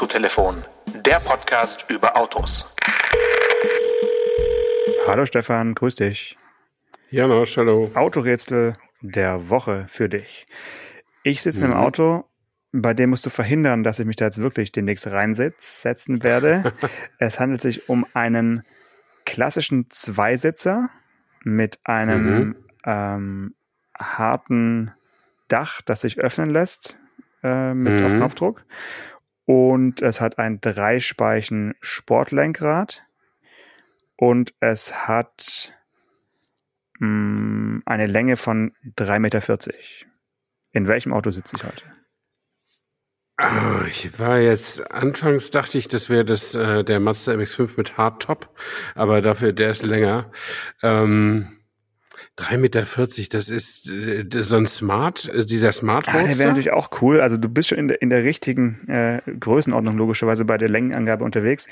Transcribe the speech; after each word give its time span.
Autotelefon, 0.00 0.62
der 1.04 1.16
Podcast 1.20 1.84
über 1.90 2.16
Autos. 2.16 2.74
Hallo 5.06 5.26
Stefan, 5.26 5.74
grüß 5.74 5.96
dich. 5.96 6.38
Janosch, 7.10 7.58
hallo. 7.58 7.90
Autorätsel 7.92 8.78
der 9.02 9.50
Woche 9.50 9.84
für 9.88 10.08
dich. 10.08 10.46
Ich 11.22 11.42
sitze 11.42 11.58
Mhm. 11.60 11.64
in 11.66 11.72
einem 11.72 11.82
Auto, 11.84 12.24
bei 12.72 12.94
dem 12.94 13.10
musst 13.10 13.26
du 13.26 13.30
verhindern, 13.30 13.82
dass 13.84 13.98
ich 13.98 14.06
mich 14.06 14.16
da 14.16 14.24
jetzt 14.24 14.40
wirklich 14.40 14.72
demnächst 14.72 15.06
reinsetzen 15.06 16.22
werde. 16.22 16.72
es 17.18 17.38
handelt 17.38 17.60
sich 17.60 17.90
um 17.90 18.06
einen 18.14 18.64
klassischen 19.26 19.90
Zweisitzer 19.90 20.88
mit 21.44 21.78
einem 21.84 22.24
Mhm. 22.24 22.56
ähm, 22.86 23.54
harten 23.98 24.92
Dach, 25.48 25.82
das 25.82 26.00
sich 26.00 26.18
öffnen 26.20 26.48
lässt 26.48 26.98
äh, 27.42 27.74
mit 27.74 28.00
auf 28.02 28.14
Mhm. 28.14 28.16
Knopfdruck. 28.16 28.64
Und 29.50 30.00
es 30.00 30.20
hat 30.20 30.38
ein 30.38 30.60
Dreispeichen 30.60 31.74
Sportlenkrad. 31.80 33.02
Und 34.14 34.54
es 34.60 35.08
hat 35.08 35.72
mh, 37.00 37.82
eine 37.84 38.06
Länge 38.06 38.36
von 38.36 38.76
3,40 38.96 39.18
Meter. 39.18 39.40
In 40.70 40.86
welchem 40.86 41.12
Auto 41.12 41.32
sitze 41.32 41.56
ich 41.56 41.64
heute? 41.64 41.82
Ah, 43.38 43.84
ich 43.88 44.20
war 44.20 44.38
jetzt, 44.38 44.88
anfangs 44.92 45.50
dachte 45.50 45.78
ich, 45.78 45.88
das 45.88 46.08
wäre 46.08 46.24
das, 46.24 46.54
äh, 46.54 46.84
der 46.84 47.00
Mazda 47.00 47.32
MX-5 47.32 47.70
mit 47.76 47.96
Hardtop, 47.96 48.56
aber 48.94 49.20
dafür, 49.20 49.52
der 49.52 49.72
ist 49.72 49.84
länger. 49.84 50.30
Ähm, 50.80 51.59
3,40 52.40 52.58
Meter, 52.58 52.82
das 53.36 53.48
ist 53.50 53.88
äh, 53.90 54.24
so 54.42 54.56
ein 54.56 54.66
Smart, 54.66 55.28
äh, 55.28 55.44
dieser 55.44 55.72
Smart 55.72 56.08
Ah, 56.08 56.22
der 56.22 56.38
wäre 56.38 56.48
natürlich 56.48 56.72
auch 56.72 56.88
cool. 57.02 57.20
Also 57.20 57.36
du 57.36 57.48
bist 57.48 57.68
schon 57.68 57.78
in 57.78 57.88
der, 57.88 58.00
in 58.02 58.10
der 58.10 58.24
richtigen 58.24 58.88
äh, 58.88 59.20
Größenordnung 59.38 59.96
logischerweise 59.96 60.44
bei 60.44 60.56
der 60.56 60.68
Längenangabe 60.68 61.24
unterwegs. 61.24 61.66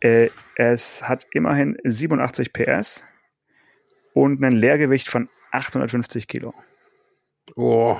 Äh, 0.00 0.30
es 0.56 1.02
hat 1.02 1.26
immerhin 1.32 1.76
87 1.84 2.52
PS 2.52 3.04
und 4.14 4.42
ein 4.42 4.52
Leergewicht 4.52 5.08
von 5.08 5.28
850 5.50 6.28
Kilo. 6.28 6.54
Oh. 7.56 7.98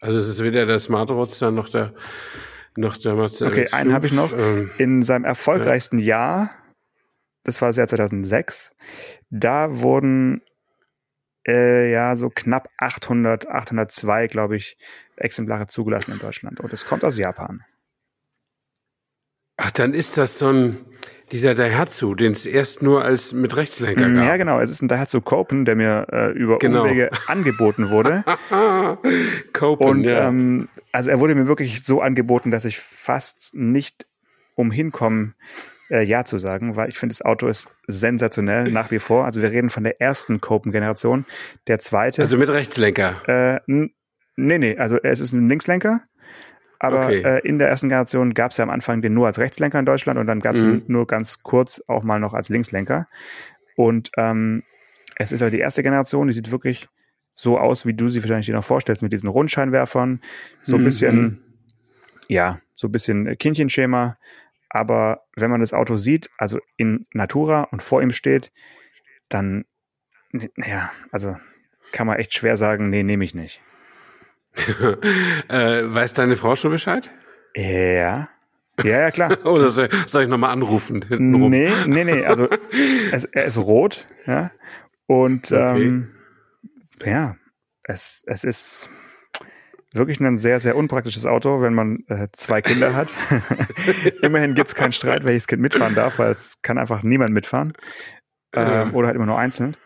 Also 0.00 0.18
es 0.18 0.28
ist 0.28 0.42
weder 0.42 0.66
der 0.66 0.78
Smart 0.78 1.10
Roadster 1.10 1.50
noch 1.50 1.68
der, 1.68 1.94
noch 2.76 2.96
der 2.96 3.14
Mazda 3.14 3.46
Okay, 3.48 3.66
MX-5. 3.66 3.72
einen 3.74 3.92
habe 3.92 4.06
ich 4.06 4.12
noch. 4.12 4.32
Ähm, 4.32 4.70
In 4.78 5.02
seinem 5.02 5.24
erfolgreichsten 5.24 5.98
Jahr, 5.98 6.50
das 7.44 7.60
war 7.60 7.68
das 7.68 7.76
Jahr 7.76 7.88
2006, 7.88 8.72
da 9.30 9.80
wurden 9.80 10.42
äh, 11.46 11.90
ja 11.90 12.14
so 12.16 12.30
knapp 12.30 12.68
800, 12.78 13.48
802, 13.48 14.28
glaube 14.28 14.56
ich, 14.56 14.76
Exemplare 15.16 15.66
zugelassen 15.66 16.12
in 16.12 16.18
Deutschland. 16.18 16.60
Und 16.60 16.72
es 16.72 16.86
kommt 16.86 17.04
aus 17.04 17.18
Japan. 17.18 17.64
ach, 19.56 19.70
dann 19.70 19.94
ist 19.94 20.16
das 20.18 20.38
so 20.38 20.48
ein, 20.48 20.78
dieser 21.30 21.54
Daihatsu, 21.54 22.14
den 22.14 22.32
es 22.32 22.46
erst 22.46 22.82
nur 22.82 23.04
als 23.04 23.32
mit 23.32 23.56
Rechtslenker 23.56 24.08
gab. 24.10 24.24
Ja, 24.26 24.36
genau. 24.36 24.60
Es 24.60 24.70
ist 24.70 24.82
ein 24.82 24.88
Daihatsu 24.88 25.20
Copen, 25.20 25.64
der 25.64 25.76
mir 25.76 26.06
äh, 26.12 26.32
über 26.32 26.58
Genau. 26.58 26.82
Umwege 26.82 27.10
angeboten 27.28 27.90
wurde. 27.90 28.22
Copen, 29.52 29.86
Und 29.88 30.04
ja. 30.10 30.28
ähm, 30.28 30.68
also 30.92 31.10
er 31.10 31.20
wurde 31.20 31.34
mir 31.34 31.46
wirklich 31.46 31.84
so 31.84 32.00
angeboten, 32.00 32.50
dass 32.50 32.64
ich 32.64 32.78
fast 32.80 33.54
nicht 33.54 34.06
umhin 34.56 34.92
komme, 34.92 35.34
äh, 35.92 36.02
Ja 36.02 36.24
zu 36.24 36.38
sagen, 36.38 36.74
weil 36.76 36.88
ich 36.88 36.98
finde, 36.98 37.12
das 37.12 37.22
Auto 37.22 37.46
ist 37.46 37.68
sensationell 37.86 38.70
nach 38.70 38.90
wie 38.90 38.98
vor. 38.98 39.24
Also 39.24 39.42
wir 39.42 39.50
reden 39.50 39.70
von 39.70 39.84
der 39.84 40.00
ersten 40.00 40.40
Copen-Generation. 40.40 41.24
Der 41.68 41.78
zweite. 41.78 42.22
also 42.22 42.38
mit 42.38 42.48
Rechtslenker. 42.48 43.22
äh, 43.28 43.60
nee, 44.36 44.58
nee, 44.58 44.76
also 44.78 44.96
es 45.02 45.20
ist 45.20 45.32
ein 45.32 45.48
Linkslenker. 45.48 46.00
Aber 46.78 47.06
Okay. 47.06 47.22
äh, 47.22 47.46
in 47.46 47.58
der 47.60 47.68
ersten 47.68 47.88
Generation 47.88 48.34
gab 48.34 48.50
es 48.50 48.56
ja 48.56 48.64
am 48.64 48.70
Anfang 48.70 49.02
den 49.02 49.14
nur 49.14 49.26
als 49.28 49.38
Rechtslenker 49.38 49.78
in 49.78 49.86
Deutschland 49.86 50.18
und 50.18 50.26
dann 50.26 50.40
gab 50.40 50.56
es 50.56 50.64
Mhm. 50.64 50.82
nur 50.88 51.06
ganz 51.06 51.44
kurz 51.44 51.80
auch 51.86 52.02
mal 52.02 52.18
noch 52.18 52.34
als 52.34 52.48
Linkslenker. 52.48 53.06
Und 53.76 54.10
ähm, 54.16 54.64
es 55.16 55.30
ist 55.30 55.42
aber 55.42 55.50
die 55.52 55.60
erste 55.60 55.84
Generation, 55.84 56.26
die 56.26 56.32
sieht 56.32 56.50
wirklich 56.50 56.88
so 57.34 57.56
aus, 57.58 57.86
wie 57.86 57.94
du 57.94 58.08
sie 58.08 58.20
wahrscheinlich 58.22 58.46
dir 58.46 58.54
noch 58.54 58.64
vorstellst, 58.64 59.02
mit 59.02 59.12
diesen 59.12 59.28
Rundscheinwerfern, 59.28 60.20
so 60.62 60.74
ein 60.76 60.80
Mhm. 60.80 60.84
bisschen, 60.84 61.42
ja, 62.28 62.60
so 62.74 62.88
ein 62.88 62.92
bisschen 62.92 63.38
Kindchenschema. 63.38 64.16
Aber 64.74 65.24
wenn 65.36 65.50
man 65.50 65.60
das 65.60 65.74
Auto 65.74 65.98
sieht, 65.98 66.30
also 66.38 66.58
in 66.78 67.06
Natura 67.12 67.64
und 67.64 67.82
vor 67.82 68.00
ihm 68.02 68.10
steht, 68.10 68.50
dann, 69.28 69.66
n- 70.32 70.48
ja, 70.56 70.90
also 71.10 71.36
kann 71.92 72.06
man 72.06 72.18
echt 72.18 72.32
schwer 72.32 72.56
sagen, 72.56 72.88
nee, 72.88 73.02
nehme 73.02 73.22
ich 73.22 73.34
nicht. 73.34 73.60
äh, 75.48 75.82
weiß 75.84 76.14
deine 76.14 76.36
Frau 76.36 76.56
schon 76.56 76.70
Bescheid? 76.70 77.10
Ja. 77.54 78.30
Ja, 78.82 79.00
ja, 79.00 79.10
klar. 79.10 79.36
Oder 79.46 79.68
soll, 79.68 79.90
soll 80.06 80.22
ich 80.22 80.28
nochmal 80.28 80.50
anrufen? 80.52 81.02
hintenrum? 81.06 81.50
Nee, 81.50 81.74
nee, 81.86 82.04
nee. 82.04 82.24
Also 82.24 82.48
es, 83.12 83.26
er 83.26 83.44
ist 83.44 83.58
rot, 83.58 84.04
ja. 84.26 84.52
Und 85.06 85.52
Okay. 85.52 85.86
ähm, 85.86 86.14
ja, 87.04 87.36
es, 87.84 88.24
es 88.26 88.44
ist 88.44 88.90
wirklich 89.94 90.20
ein 90.20 90.38
sehr, 90.38 90.60
sehr 90.60 90.76
unpraktisches 90.76 91.26
Auto, 91.26 91.60
wenn 91.60 91.74
man 91.74 92.04
äh, 92.08 92.28
zwei 92.32 92.62
Kinder 92.62 92.94
hat. 92.94 93.16
Immerhin 94.22 94.54
gibt 94.54 94.68
es 94.68 94.74
keinen 94.74 94.92
Streit, 94.92 95.24
welches 95.24 95.46
Kind 95.46 95.62
mitfahren 95.62 95.94
darf, 95.94 96.18
weil 96.18 96.30
es 96.30 96.62
kann 96.62 96.78
einfach 96.78 97.02
niemand 97.02 97.32
mitfahren. 97.32 97.72
Ja. 98.54 98.82
Ähm, 98.82 98.94
oder 98.94 99.08
halt 99.08 99.16
immer 99.16 99.26
nur 99.26 99.38
einzeln. 99.38 99.76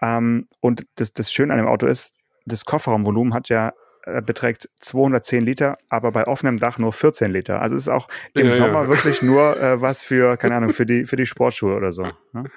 Ähm, 0.00 0.48
und 0.60 0.86
das, 0.96 1.12
das 1.12 1.32
Schöne 1.32 1.52
an 1.52 1.58
dem 1.58 1.68
Auto 1.68 1.86
ist, 1.86 2.14
das 2.44 2.64
Kofferraumvolumen 2.64 3.34
hat 3.34 3.48
ja 3.48 3.72
äh, 4.04 4.20
beträgt 4.20 4.68
210 4.80 5.42
Liter, 5.42 5.78
aber 5.88 6.10
bei 6.10 6.26
offenem 6.26 6.58
Dach 6.58 6.78
nur 6.78 6.92
14 6.92 7.30
Liter. 7.30 7.62
Also 7.62 7.76
es 7.76 7.82
ist 7.82 7.88
auch 7.88 8.08
im 8.34 8.46
Ja, 8.46 8.50
ja. 8.50 8.56
Sommer 8.56 8.88
wirklich 8.88 9.22
nur 9.22 9.56
äh, 9.60 9.80
was 9.80 10.02
für, 10.02 10.36
keine 10.36 10.56
Ahnung, 10.56 10.72
für 10.72 10.86
die, 10.86 11.06
für 11.06 11.16
die 11.16 11.26
Sportschuhe 11.26 11.76
oder 11.76 11.92
so. 11.92 12.08
Ne? 12.32 12.44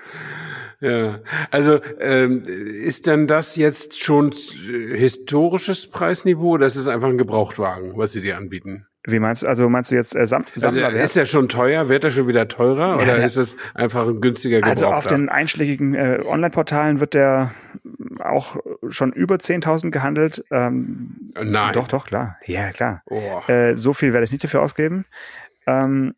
Ja, 0.82 1.20
also 1.52 1.80
ähm, 2.00 2.44
ist 2.46 3.08
denn 3.08 3.28
das 3.28 3.56
jetzt 3.56 4.04
schon 4.04 4.32
äh, 4.34 4.98
historisches 4.98 5.88
Preisniveau 5.88 6.52
oder 6.54 6.66
ist 6.66 6.76
es 6.76 6.88
einfach 6.88 7.08
ein 7.10 7.18
Gebrauchtwagen, 7.18 7.94
was 7.98 8.12
sie 8.12 8.22
dir 8.22 8.38
anbieten? 8.38 8.86
Wie 9.08 9.20
meinst 9.20 9.44
du, 9.44 9.48
also 9.48 9.70
meinst 9.70 9.92
du 9.92 9.96
jetzt 9.96 10.16
äh, 10.16 10.26
Sam 10.26 10.46
Also 10.62 10.80
ist 10.82 11.16
der 11.16 11.26
schon 11.26 11.48
teuer? 11.48 11.90
Wird 11.90 12.04
er 12.06 12.10
schon 12.12 12.28
wieder 12.28 12.48
teurer 12.48 12.96
oder 12.96 13.06
der- 13.18 13.26
ist 13.26 13.36
es 13.38 13.56
einfach 13.76 14.08
ein 14.08 14.20
günstiger 14.20 14.58
Also 14.64 14.86
Gebrauchter? 14.86 14.98
auf 14.98 15.06
den 15.08 15.30
einschlägigen 15.30 15.94
äh, 15.94 16.22
Online-Portalen 16.26 17.00
wird 17.00 17.14
der 17.14 17.52
auch 18.20 18.58
schon 18.90 19.14
über 19.14 19.36
10.000 19.36 19.92
gehandelt. 19.92 20.44
Ähm, 20.52 21.32
Nein. 21.40 21.74
Doch, 21.74 21.88
doch, 21.88 22.08
klar. 22.08 22.38
Ja, 22.46 22.72
klar. 22.72 23.04
Oh. 23.06 23.42
Äh, 23.48 23.76
so 23.76 23.94
viel 23.94 24.12
werde 24.12 24.26
ich 24.26 24.32
nicht 24.32 24.44
dafür 24.44 24.64
ausgeben. 24.64 25.06
Ähm, 25.68 26.16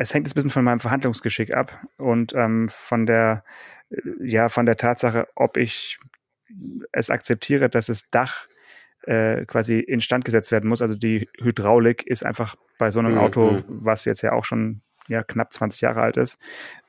es 0.00 0.14
hängt 0.14 0.28
ein 0.28 0.34
bisschen 0.34 0.50
von 0.50 0.64
meinem 0.64 0.78
Verhandlungsgeschick 0.80 1.54
ab 1.54 1.84
und 1.96 2.32
ähm, 2.34 2.68
von 2.68 3.04
der, 3.04 3.44
äh, 3.90 3.96
ja, 4.20 4.48
von 4.48 4.64
der 4.64 4.76
Tatsache, 4.76 5.26
ob 5.34 5.56
ich 5.56 5.98
es 6.92 7.10
akzeptiere, 7.10 7.68
dass 7.68 7.86
das 7.86 8.08
Dach 8.10 8.46
äh, 9.02 9.44
quasi 9.46 9.80
instand 9.80 10.24
gesetzt 10.24 10.52
werden 10.52 10.68
muss. 10.68 10.82
Also 10.82 10.94
die 10.94 11.28
Hydraulik 11.40 12.06
ist 12.06 12.24
einfach 12.24 12.54
bei 12.78 12.90
so 12.90 13.00
einem 13.00 13.14
Mhm. 13.14 13.18
Auto, 13.18 13.64
was 13.66 14.04
jetzt 14.04 14.22
ja 14.22 14.32
auch 14.32 14.44
schon 14.44 14.82
ja, 15.08 15.22
knapp 15.24 15.52
20 15.52 15.80
Jahre 15.80 16.02
alt 16.02 16.16
ist, 16.16 16.38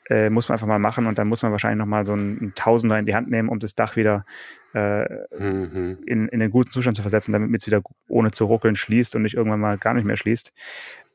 äh, 0.09 0.29
muss 0.29 0.49
man 0.49 0.55
einfach 0.55 0.67
mal 0.67 0.79
machen 0.79 1.07
und 1.07 1.17
dann 1.17 1.27
muss 1.27 1.41
man 1.41 1.51
wahrscheinlich 1.51 1.79
nochmal 1.79 2.05
so 2.05 2.13
einen, 2.13 2.39
einen 2.39 2.53
Tausender 2.53 2.99
in 2.99 3.05
die 3.05 3.15
Hand 3.15 3.29
nehmen, 3.29 3.49
um 3.49 3.59
das 3.59 3.75
Dach 3.75 3.95
wieder 3.95 4.25
äh, 4.73 5.05
Mhm. 5.37 5.99
in, 6.05 6.27
in 6.27 6.39
den 6.39 6.51
guten 6.51 6.71
Zustand 6.71 6.95
zu 6.97 7.01
versetzen, 7.03 7.31
damit 7.33 7.61
es 7.61 7.67
wieder 7.67 7.81
ohne 8.07 8.31
zu 8.31 8.45
ruckeln 8.45 8.75
schließt 8.75 9.15
und 9.15 9.23
nicht 9.23 9.35
irgendwann 9.35 9.59
mal 9.59 9.77
gar 9.77 9.93
nicht 9.93 10.05
mehr 10.05 10.17
schließt. 10.17 10.51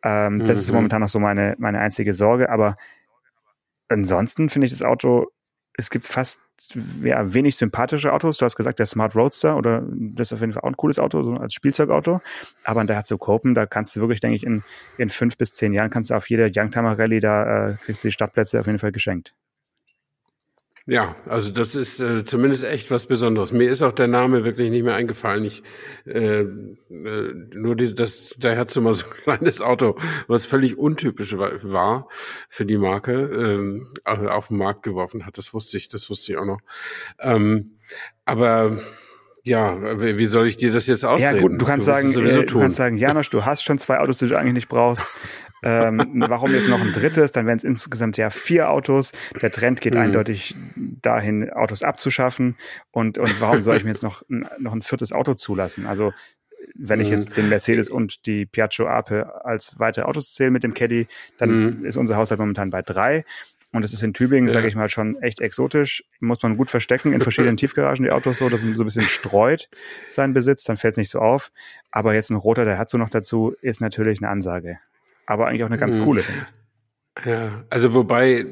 Ähm, 0.05 0.45
Das 0.47 0.61
ist 0.61 0.71
Mhm. 0.71 0.77
momentan 0.77 1.01
noch 1.01 1.09
so 1.09 1.19
meine, 1.19 1.55
meine 1.59 1.81
einzige 1.81 2.15
Sorge, 2.15 2.51
aber 2.51 2.75
ansonsten 3.89 4.49
finde 4.49 4.67
ich 4.67 4.73
das 4.73 4.83
Auto, 4.83 5.27
es 5.77 5.91
gibt 5.91 6.07
fast 6.07 6.41
ja, 7.03 7.35
wenig 7.35 7.57
sympathische 7.57 8.13
Autos. 8.13 8.39
Du 8.39 8.45
hast 8.45 8.55
gesagt, 8.57 8.79
der 8.79 8.87
Smart 8.87 9.17
Roadster 9.17 9.57
oder 9.57 9.83
das 9.91 10.29
ist 10.29 10.35
auf 10.35 10.41
jeden 10.41 10.53
Fall 10.53 10.63
auch 10.63 10.69
ein 10.69 10.77
cooles 10.77 10.99
Auto, 11.01 11.23
so 11.23 11.35
als 11.35 11.53
Spielzeugauto. 11.53 12.21
Aber 12.63 12.81
in 12.81 12.87
der 12.87 13.03
so 13.03 13.19
Copen, 13.19 13.55
da 13.55 13.67
kannst 13.67 13.97
du 13.97 14.01
wirklich, 14.01 14.21
denke 14.21 14.37
ich, 14.37 14.45
in, 14.45 14.63
in 14.97 15.09
fünf 15.09 15.37
bis 15.37 15.55
zehn 15.55 15.73
Jahren 15.73 15.91
kannst 15.91 16.11
du 16.11 16.15
auf 16.15 16.31
jeder 16.31 16.49
Youngtimer 16.55 16.97
Rallye, 16.99 17.19
da 17.21 17.71
äh, 17.71 17.77
kriegst 17.81 18.05
du 18.05 18.09
die 18.09 18.13
Startplätze 18.13 18.61
auf 18.61 18.67
jeden 18.67 18.79
Fall 18.79 18.93
geschenkt. 18.93 19.35
Ja, 20.87 21.17
also 21.27 21.51
das 21.51 21.77
ist 21.77 21.99
äh, 22.01 22.25
zumindest 22.27 22.63
echt 22.65 22.91
was 22.91 23.07
Besonderes. 23.07 23.53
Mir 23.55 23.71
ist 23.71 23.83
auch 23.83 23.93
der 23.93 24.07
Name 24.07 24.45
wirklich 24.45 24.71
nicht 24.71 24.83
mehr 24.85 24.95
eingefallen. 24.95 25.43
Ich, 25.45 25.63
äh, 26.05 26.41
äh, 26.41 26.47
nur 27.55 27.75
die, 27.75 27.95
das, 27.95 28.35
da 28.39 28.55
hat 28.57 28.75
mal 28.77 28.93
so 28.93 29.07
ein 29.07 29.13
kleines 29.39 29.63
Auto, 29.63 29.99
was 30.29 30.45
völlig 30.45 30.77
untypisch 30.77 31.39
wa- 31.39 31.53
war 31.63 32.09
für 32.51 32.67
die 32.67 32.77
Marke, 32.77 33.31
au- 34.05 34.29
auf 34.29 34.49
den 34.49 34.59
Markt 34.59 34.83
geworfen 34.83 35.25
hat. 35.25 35.39
Das 35.39 35.55
wusste 35.55 35.79
ich, 35.79 35.89
das 35.89 36.11
wusste 36.11 36.33
ich 36.33 36.39
auch 36.39 36.45
noch. 36.45 36.61
Ähm, 37.19 37.79
aber 38.27 38.79
ja, 39.47 39.99
wie 40.01 40.25
soll 40.27 40.47
ich 40.47 40.57
dir 40.59 40.73
das 40.73 40.87
jetzt 40.87 41.05
ausreden? 41.05 41.37
Ja, 41.37 41.41
gut, 41.43 41.61
du 41.61 41.65
kannst 41.67 41.87
wirst 41.87 42.13
sagen, 42.13 42.27
äh, 42.27 42.45
du 42.47 42.59
kannst 42.61 42.77
sagen, 42.77 42.97
Janosch, 42.99 43.31
du 43.31 43.45
hast 43.45 43.63
schon 43.65 43.79
zwei 43.79 44.01
Autos, 44.01 44.19
die 44.19 44.27
du 44.29 44.39
eigentlich 44.39 44.55
nicht 44.55 44.69
brauchst. 44.69 45.13
Ähm, 45.65 46.25
warum 46.29 46.53
jetzt 46.53 46.69
noch 46.69 46.81
ein 46.81 46.93
drittes? 46.93 47.33
Dann 47.33 47.47
wären 47.47 47.57
es 47.57 47.65
insgesamt 47.65 48.17
ja 48.17 48.31
vier 48.31 48.71
Autos. 48.71 49.13
Der 49.41 49.51
Trend 49.51 49.81
geht 49.81 49.95
Mhm. 49.95 50.01
eindeutig 50.01 50.55
dahin, 50.77 51.51
Autos 51.51 51.83
abzuschaffen. 51.83 52.57
Und, 52.91 53.19
und 53.19 53.41
warum 53.41 53.63
soll 53.63 53.77
ich 53.77 53.85
mir 53.85 53.91
jetzt 53.91 54.03
noch, 54.03 54.23
ein- 54.31 54.47
noch 54.59 54.73
ein 54.73 54.83
viertes 54.83 55.13
Auto 55.13 55.35
zulassen? 55.35 55.87
Also 55.87 56.13
wenn 56.77 57.01
ich 57.01 57.09
jetzt 57.09 57.37
den 57.37 57.49
Mercedes 57.49 57.89
und 57.89 58.27
die 58.27 58.47
Piaggio 58.47 58.89
Ape 58.89 59.45
als 59.45 59.79
weitere 59.79 60.05
Autos 60.07 60.35
zähle 60.35 60.51
mit 60.51 60.65
dem 60.65 60.75
Caddy, 60.75 61.07
dann 61.39 61.79
mhm. 61.81 61.85
ist 61.85 61.97
unser 61.97 62.17
Haushalt 62.17 62.41
momentan 62.41 62.71
bei 62.71 62.83
drei. 62.83 63.25
Und 63.73 63.85
es 63.85 63.93
ist 63.93 64.03
in 64.05 64.15
Tübingen, 64.15 64.47
ja. 64.47 64.53
sage 64.53 64.69
ich 64.69 64.77
mal, 64.77 64.89
schon 64.89 65.21
echt 65.21 65.41
exotisch. 65.41 66.05
Muss 66.21 66.43
man 66.43 66.57
gut 66.57 66.71
verstecken 66.71 67.13
in 67.13 67.21
verschiedenen 67.21 67.57
Tiefgaragen 67.59 68.05
die 68.05 68.13
Autos 68.13 68.39
so, 68.39 68.49
dass 68.49 68.63
man 68.63 68.77
so 68.77 68.85
ein 68.85 68.87
bisschen 68.87 69.03
streut 69.03 69.69
seinen 70.09 70.33
Besitz, 70.33 70.63
dann 70.65 70.77
fällt 70.77 70.93
es 70.93 70.99
nicht 70.99 71.11
so 71.11 71.19
auf. 71.19 71.51
Aber 71.91 72.15
jetzt 72.15 72.31
ein 72.31 72.37
roter, 72.37 72.65
der 72.65 72.79
hat 72.79 72.89
so 72.89 72.99
noch 72.99 73.09
dazu, 73.09 73.55
ist 73.63 73.81
natürlich 73.81 74.21
eine 74.21 74.29
Ansage. 74.31 74.79
Aber 75.27 75.47
eigentlich 75.47 75.63
auch 75.65 75.69
eine 75.69 75.79
ganz 75.79 75.99
mhm. 75.99 76.05
coole. 76.05 76.23
Ja, 77.25 77.65
also 77.71 77.95
wobei 77.95 78.45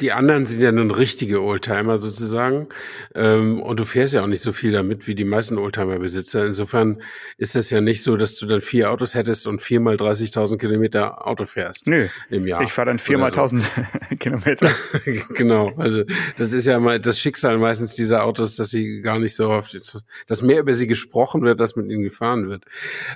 die 0.00 0.12
anderen 0.12 0.46
sind 0.46 0.60
ja 0.60 0.72
nun 0.72 0.90
richtige 0.90 1.42
Oldtimer 1.42 1.98
sozusagen. 1.98 2.68
Ähm, 3.14 3.60
und 3.60 3.80
du 3.80 3.84
fährst 3.84 4.14
ja 4.14 4.22
auch 4.22 4.26
nicht 4.26 4.42
so 4.42 4.52
viel 4.52 4.72
damit 4.72 5.06
wie 5.06 5.14
die 5.14 5.24
meisten 5.24 5.58
Oldtimer-Besitzer. 5.58 6.46
Insofern 6.46 7.02
ist 7.38 7.56
es 7.56 7.70
ja 7.70 7.80
nicht 7.80 8.02
so, 8.02 8.16
dass 8.16 8.36
du 8.38 8.46
dann 8.46 8.60
vier 8.60 8.90
Autos 8.90 9.14
hättest 9.14 9.46
und 9.46 9.62
viermal 9.62 9.96
30.000 9.96 10.58
Kilometer 10.58 11.26
Auto 11.26 11.44
fährst. 11.44 11.86
Nö. 11.88 12.08
Im 12.30 12.46
Jahr. 12.46 12.62
Ich 12.62 12.72
fahre 12.72 12.86
dann 12.86 12.98
viermal 12.98 13.32
so. 13.32 13.40
1000 13.40 13.64
Kilometer. 14.20 14.70
genau. 15.34 15.72
Also 15.76 16.04
das 16.36 16.52
ist 16.52 16.66
ja 16.66 16.78
mal 16.78 17.00
das 17.00 17.18
Schicksal 17.18 17.58
meistens 17.58 17.94
dieser 17.94 18.24
Autos, 18.24 18.56
dass 18.56 18.70
sie 18.70 19.00
gar 19.00 19.18
nicht 19.18 19.34
so 19.34 19.48
oft, 19.48 19.78
dass 20.26 20.42
mehr 20.42 20.60
über 20.60 20.74
sie 20.74 20.86
gesprochen 20.86 21.42
wird, 21.42 21.60
dass 21.60 21.76
mit 21.76 21.90
ihnen 21.90 22.02
gefahren 22.02 22.48
wird. 22.48 22.64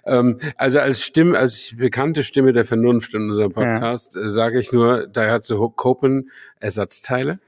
Ähm, 0.05 0.38
also 0.56 0.79
als 0.79 1.05
Stimme, 1.05 1.38
als 1.38 1.75
bekannte 1.77 2.25
Stimme 2.25 2.53
der 2.53 2.65
Vernunft 2.65 3.15
in 3.15 3.29
unserem 3.29 3.53
Podcast 3.53 4.15
ja. 4.15 4.23
äh, 4.23 4.31
sage 4.31 4.59
ich 4.59 4.73
nur, 4.73 5.06
da 5.06 5.31
hat 5.31 5.44
so 5.44 5.69
Copen 5.69 6.31
Ersatzteile? 6.61 7.41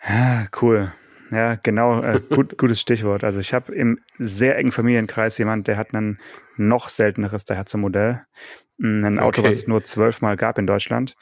Ah, 0.00 0.46
cool. 0.60 0.92
Ja, 1.30 1.56
genau, 1.56 2.02
äh, 2.02 2.20
gut, 2.20 2.56
gutes 2.58 2.80
Stichwort. 2.80 3.24
Also 3.24 3.40
ich 3.40 3.52
habe 3.52 3.74
im 3.74 4.00
sehr 4.18 4.56
engen 4.56 4.72
Familienkreis 4.72 5.38
jemand, 5.38 5.68
der 5.68 5.76
hat 5.76 5.92
ein 5.94 6.18
noch 6.56 6.88
selteneres 6.88 7.44
Daihatsu-Modell. 7.44 8.20
Ein 8.78 9.18
Auto, 9.18 9.40
okay. 9.40 9.48
was 9.48 9.56
es 9.56 9.66
nur 9.66 9.84
zwölfmal 9.84 10.36
gab 10.36 10.58
in 10.58 10.66
Deutschland. 10.66 11.16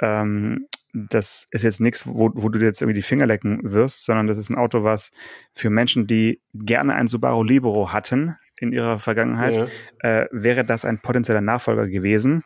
Ähm, 0.00 0.66
das 0.92 1.48
ist 1.50 1.62
jetzt 1.62 1.80
nichts, 1.80 2.06
wo, 2.06 2.30
wo 2.34 2.48
du 2.48 2.58
jetzt 2.58 2.82
irgendwie 2.82 2.98
die 2.98 3.02
Finger 3.02 3.26
lecken 3.26 3.60
wirst, 3.62 4.04
sondern 4.04 4.26
das 4.26 4.38
ist 4.38 4.50
ein 4.50 4.58
Auto, 4.58 4.84
was 4.84 5.10
für 5.54 5.70
Menschen, 5.70 6.06
die 6.06 6.40
gerne 6.54 6.94
ein 6.94 7.06
Subaru 7.06 7.42
Libero 7.42 7.92
hatten 7.92 8.36
in 8.58 8.72
ihrer 8.72 8.98
Vergangenheit, 8.98 9.56
ja. 9.56 9.66
äh, 9.98 10.28
wäre 10.30 10.64
das 10.64 10.84
ein 10.84 11.00
potenzieller 11.00 11.40
Nachfolger 11.40 11.88
gewesen. 11.88 12.44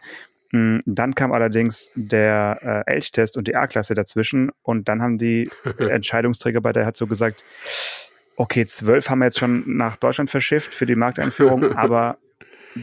Mm, 0.52 0.78
dann 0.87 1.14
kam 1.14 1.32
allerdings 1.32 1.90
der 1.94 2.84
äh, 2.87 2.93
Elchtest 2.93 3.37
und 3.37 3.48
die 3.48 3.56
A-Klasse 3.56 3.94
dazwischen 3.94 4.50
und 4.62 4.88
dann 4.88 5.02
haben 5.02 5.19
die 5.19 5.50
Entscheidungsträger 5.78 6.60
bei 6.60 6.72
der 6.72 6.87
hat 6.87 6.96
so 6.96 7.06
gesagt, 7.06 7.44
okay, 8.37 8.66
zwölf 8.66 9.10
haben 9.10 9.20
wir 9.20 9.26
jetzt 9.26 9.38
schon 9.38 9.64
nach 9.66 9.96
Deutschland 9.96 10.31
verschifft 10.31 10.75
für 10.75 10.87
die 10.87 10.94
Markteinführung, 10.94 11.72
aber 11.76 12.19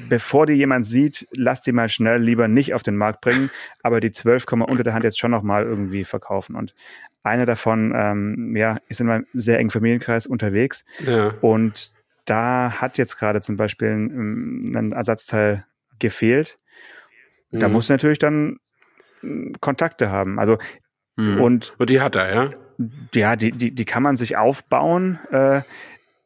bevor 0.10 0.45
die 0.48 0.54
jemand 0.54 0.86
sieht, 0.86 1.27
lass 1.36 1.62
die 1.62 1.71
mal 1.71 1.88
schnell 1.88 2.19
lieber 2.19 2.48
nicht 2.48 2.74
auf 2.74 2.83
den 2.83 2.98
Markt 2.98 3.21
bringen, 3.21 3.51
aber 3.83 4.00
die 4.00 4.12
zwölf 4.12 4.45
kann 4.45 4.59
man 4.59 4.69
unter 4.69 4.83
der 4.83 4.94
Hand 4.94 5.04
jetzt 5.04 5.19
schon 5.19 5.31
nochmal 5.31 5.63
irgendwie 5.63 6.04
verkaufen 6.04 6.56
und 6.56 6.74
einer 7.21 7.45
davon, 7.45 7.94
ähm, 7.95 8.56
ja, 8.56 8.80
ist 8.89 9.00
in 9.00 9.07
meinem 9.07 9.25
sehr 9.33 9.59
engen 9.59 9.69
Familienkreis 9.69 10.27
unterwegs 10.27 10.83
ja. 11.06 11.33
und 11.42 11.94
da 12.25 12.81
hat 12.81 12.98
jetzt 12.98 13.18
gerade 13.18 13.42
zum 13.42 13.56
Beispiel 13.56 13.89
ein, 13.89 14.75
ein 14.75 14.92
Ersatzteil 14.92 15.66
gefehlt 16.00 16.57
da 17.53 17.67
mhm. 17.67 17.73
muss 17.73 17.89
natürlich 17.89 18.19
dann 18.19 18.57
hm, 19.21 19.53
Kontakte 19.59 20.09
haben. 20.09 20.39
Also 20.39 20.57
mhm. 21.15 21.41
und, 21.41 21.73
und 21.77 21.89
die 21.89 22.01
hat 22.01 22.15
er, 22.15 22.33
ja? 22.33 22.50
Ja, 23.13 23.35
die, 23.35 23.51
die, 23.51 23.73
die 23.73 23.85
kann 23.85 24.03
man 24.03 24.17
sich 24.17 24.35
aufbauen. 24.35 25.19
Äh, 25.31 25.61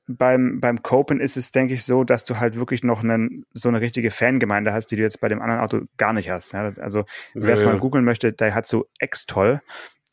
beim, 0.07 0.61
beim 0.61 0.81
Copen 0.81 1.19
ist 1.19 1.35
es, 1.35 1.51
denke 1.51 1.73
ich, 1.73 1.83
so, 1.83 2.05
dass 2.05 2.23
du 2.23 2.39
halt 2.39 2.57
wirklich 2.57 2.83
noch 2.83 3.03
einen, 3.03 3.45
so 3.53 3.67
eine 3.67 3.81
richtige 3.81 4.09
Fangemeinde 4.09 4.71
hast, 4.71 4.87
die 4.87 4.95
du 4.95 5.01
jetzt 5.01 5.19
bei 5.19 5.27
dem 5.27 5.41
anderen 5.41 5.61
Auto 5.61 5.81
gar 5.97 6.13
nicht 6.13 6.29
hast. 6.29 6.53
Ja? 6.53 6.71
Also, 6.79 7.03
wer 7.33 7.53
es 7.53 7.61
ja, 7.61 7.67
mal 7.67 7.77
googeln 7.77 8.05
möchte, 8.05 8.31
der 8.31 8.55
hat 8.55 8.65
so 8.65 8.87
X-Toll. 8.99 9.61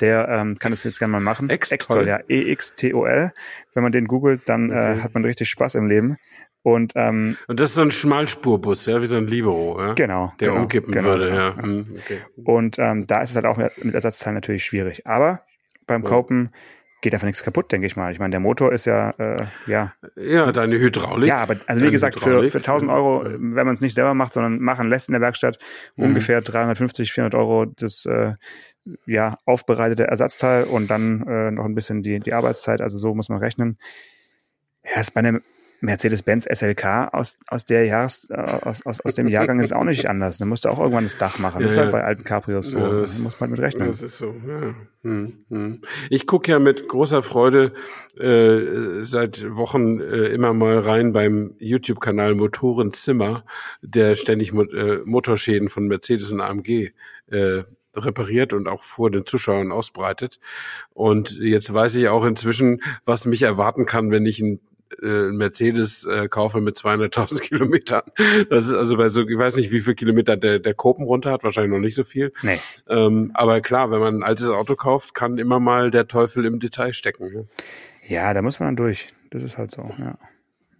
Der 0.00 0.28
ähm, 0.28 0.56
kann 0.56 0.72
das 0.72 0.82
jetzt 0.82 0.98
gerne 0.98 1.12
mal 1.12 1.20
machen. 1.20 1.48
X-Toll, 1.48 2.08
ja. 2.08 2.18
E-X-T-O-L. 2.26 3.30
Wenn 3.74 3.82
man 3.82 3.92
den 3.92 4.08
googelt, 4.08 4.48
dann 4.48 4.70
äh, 4.70 4.74
okay. 4.74 4.98
äh, 4.98 5.02
hat 5.02 5.14
man 5.14 5.24
richtig 5.24 5.48
Spaß 5.48 5.76
im 5.76 5.86
Leben. 5.86 6.16
Und, 6.64 6.94
ähm, 6.96 7.36
und 7.46 7.60
das 7.60 7.70
ist 7.70 7.76
so 7.76 7.82
ein 7.82 7.90
Schmalspurbus, 7.90 8.86
ja, 8.86 9.02
wie 9.02 9.06
so 9.06 9.18
ein 9.18 9.26
Libero, 9.26 9.78
ja? 9.78 9.92
Genau. 9.92 10.32
Der 10.40 10.48
genau, 10.48 10.62
umkippen 10.62 10.94
genau, 10.94 11.08
würde, 11.08 11.28
ja. 11.28 11.56
Hm, 11.62 11.94
okay. 11.98 12.18
Und 12.42 12.78
ähm, 12.78 13.06
da 13.06 13.20
ist 13.20 13.30
es 13.30 13.36
halt 13.36 13.44
auch 13.44 13.58
mit, 13.58 13.94
Ersatzteilen 13.94 14.34
natürlich 14.34 14.64
schwierig. 14.64 15.06
Aber 15.06 15.42
beim 15.86 16.02
ja. 16.02 16.08
Copen 16.08 16.52
geht 17.02 17.12
einfach 17.12 17.26
nichts 17.26 17.44
kaputt, 17.44 17.70
denke 17.70 17.86
ich 17.86 17.96
mal. 17.96 18.10
Ich 18.12 18.18
meine, 18.18 18.30
der 18.30 18.40
Motor 18.40 18.72
ist 18.72 18.86
ja, 18.86 19.10
äh, 19.10 19.44
ja. 19.66 19.92
Ja, 20.16 20.52
deine 20.52 20.78
Hydraulik. 20.78 21.28
Ja, 21.28 21.42
aber 21.42 21.56
also 21.66 21.82
wie 21.82 21.90
gesagt, 21.90 22.18
für, 22.18 22.50
für 22.50 22.56
1000 22.56 22.90
Euro, 22.90 23.26
wenn 23.26 23.66
man 23.66 23.74
es 23.74 23.82
nicht 23.82 23.92
selber 23.92 24.14
macht, 24.14 24.32
sondern 24.32 24.58
machen 24.58 24.88
lässt 24.88 25.10
in 25.10 25.12
der 25.12 25.20
Werkstatt, 25.20 25.58
mhm. 25.96 26.04
ungefähr 26.04 26.40
350, 26.40 27.12
400 27.12 27.38
Euro 27.38 27.66
das, 27.66 28.06
äh, 28.06 28.32
ja, 29.04 29.36
aufbereitete 29.44 30.06
Ersatzteil 30.06 30.64
und 30.64 30.88
dann 30.88 31.26
äh, 31.28 31.50
noch 31.50 31.66
ein 31.66 31.74
bisschen 31.74 32.02
die, 32.02 32.20
die 32.20 32.32
Arbeitszeit. 32.32 32.80
Also 32.80 32.96
so 32.96 33.14
muss 33.14 33.28
man 33.28 33.38
rechnen. 33.38 33.76
Ja, 34.82 35.02
ist 35.02 35.12
bei 35.12 35.18
einem 35.20 35.42
Mercedes-Benz 35.80 36.46
SLK 36.50 37.10
aus, 37.12 37.38
aus, 37.48 37.64
der 37.64 37.84
Jahres, 37.84 38.28
äh, 38.30 38.34
aus, 38.34 38.84
aus, 38.86 39.00
aus 39.00 39.14
dem 39.14 39.28
Jahrgang 39.28 39.60
ist 39.60 39.74
auch 39.74 39.84
nicht 39.84 40.08
anders. 40.08 40.38
Da 40.38 40.46
musst 40.46 40.64
du 40.64 40.70
auch 40.70 40.78
irgendwann 40.78 41.04
das 41.04 41.18
Dach 41.18 41.38
machen. 41.38 41.60
Ja, 41.60 41.66
das 41.66 41.74
ist 41.74 41.78
halt 41.78 41.92
bei 41.92 42.02
alten 42.02 42.24
Cabrios 42.24 42.70
so. 42.70 42.78
Ja, 42.78 43.00
das, 43.00 43.16
da 43.16 43.22
muss 43.22 43.40
man 43.40 43.50
mit 43.50 43.60
rechnen. 43.60 43.88
Das 43.88 44.02
ist 44.02 44.16
so, 44.16 44.34
ja. 44.46 44.74
Hm, 45.02 45.44
hm. 45.50 45.80
Ich 46.08 46.26
gucke 46.26 46.50
ja 46.50 46.58
mit 46.58 46.88
großer 46.88 47.22
Freude 47.22 47.74
äh, 48.18 49.04
seit 49.04 49.54
Wochen 49.54 50.00
äh, 50.00 50.28
immer 50.28 50.54
mal 50.54 50.78
rein 50.78 51.12
beim 51.12 51.54
YouTube-Kanal 51.58 52.34
Motorenzimmer, 52.34 53.44
der 53.82 54.16
ständig 54.16 54.52
Mo 54.52 54.62
äh, 54.62 55.02
Motorschäden 55.04 55.68
von 55.68 55.86
Mercedes 55.86 56.32
und 56.32 56.40
AMG 56.40 56.92
äh, 57.26 57.64
repariert 57.96 58.52
und 58.52 58.68
auch 58.68 58.82
vor 58.82 59.10
den 59.10 59.26
Zuschauern 59.26 59.72
ausbreitet. 59.72 60.40
Und 60.92 61.38
jetzt 61.38 61.72
weiß 61.72 61.96
ich 61.96 62.08
auch 62.08 62.24
inzwischen, 62.24 62.82
was 63.04 63.26
mich 63.26 63.42
erwarten 63.42 63.86
kann, 63.86 64.10
wenn 64.10 64.26
ich 64.26 64.40
ein 64.40 64.60
äh, 65.02 65.30
Mercedes 65.30 66.06
äh, 66.06 66.28
kaufe 66.28 66.60
mit 66.60 66.76
200.000 66.76 67.40
Kilometern. 67.42 68.02
Das 68.50 68.66
ist 68.68 68.74
also 68.74 68.96
bei 68.96 69.08
so, 69.08 69.26
ich 69.26 69.38
weiß 69.38 69.56
nicht, 69.56 69.70
wie 69.70 69.80
viel 69.80 69.94
Kilometer 69.94 70.36
der, 70.36 70.58
der 70.58 70.74
Kopen 70.74 71.04
runter 71.04 71.32
hat, 71.32 71.44
wahrscheinlich 71.44 71.72
noch 71.72 71.80
nicht 71.80 71.94
so 71.94 72.04
viel. 72.04 72.32
Nee. 72.42 72.58
Ähm, 72.88 73.30
aber 73.34 73.60
klar, 73.60 73.90
wenn 73.90 74.00
man 74.00 74.16
ein 74.16 74.22
altes 74.22 74.48
Auto 74.48 74.76
kauft, 74.76 75.14
kann 75.14 75.38
immer 75.38 75.60
mal 75.60 75.90
der 75.90 76.08
Teufel 76.08 76.44
im 76.44 76.60
Detail 76.60 76.92
stecken. 76.92 77.32
Ne? 77.32 77.48
Ja, 78.08 78.34
da 78.34 78.42
muss 78.42 78.60
man 78.60 78.68
dann 78.68 78.76
durch. 78.76 79.12
Das 79.30 79.42
ist 79.42 79.58
halt 79.58 79.70
so, 79.70 79.90
ja. 79.98 80.18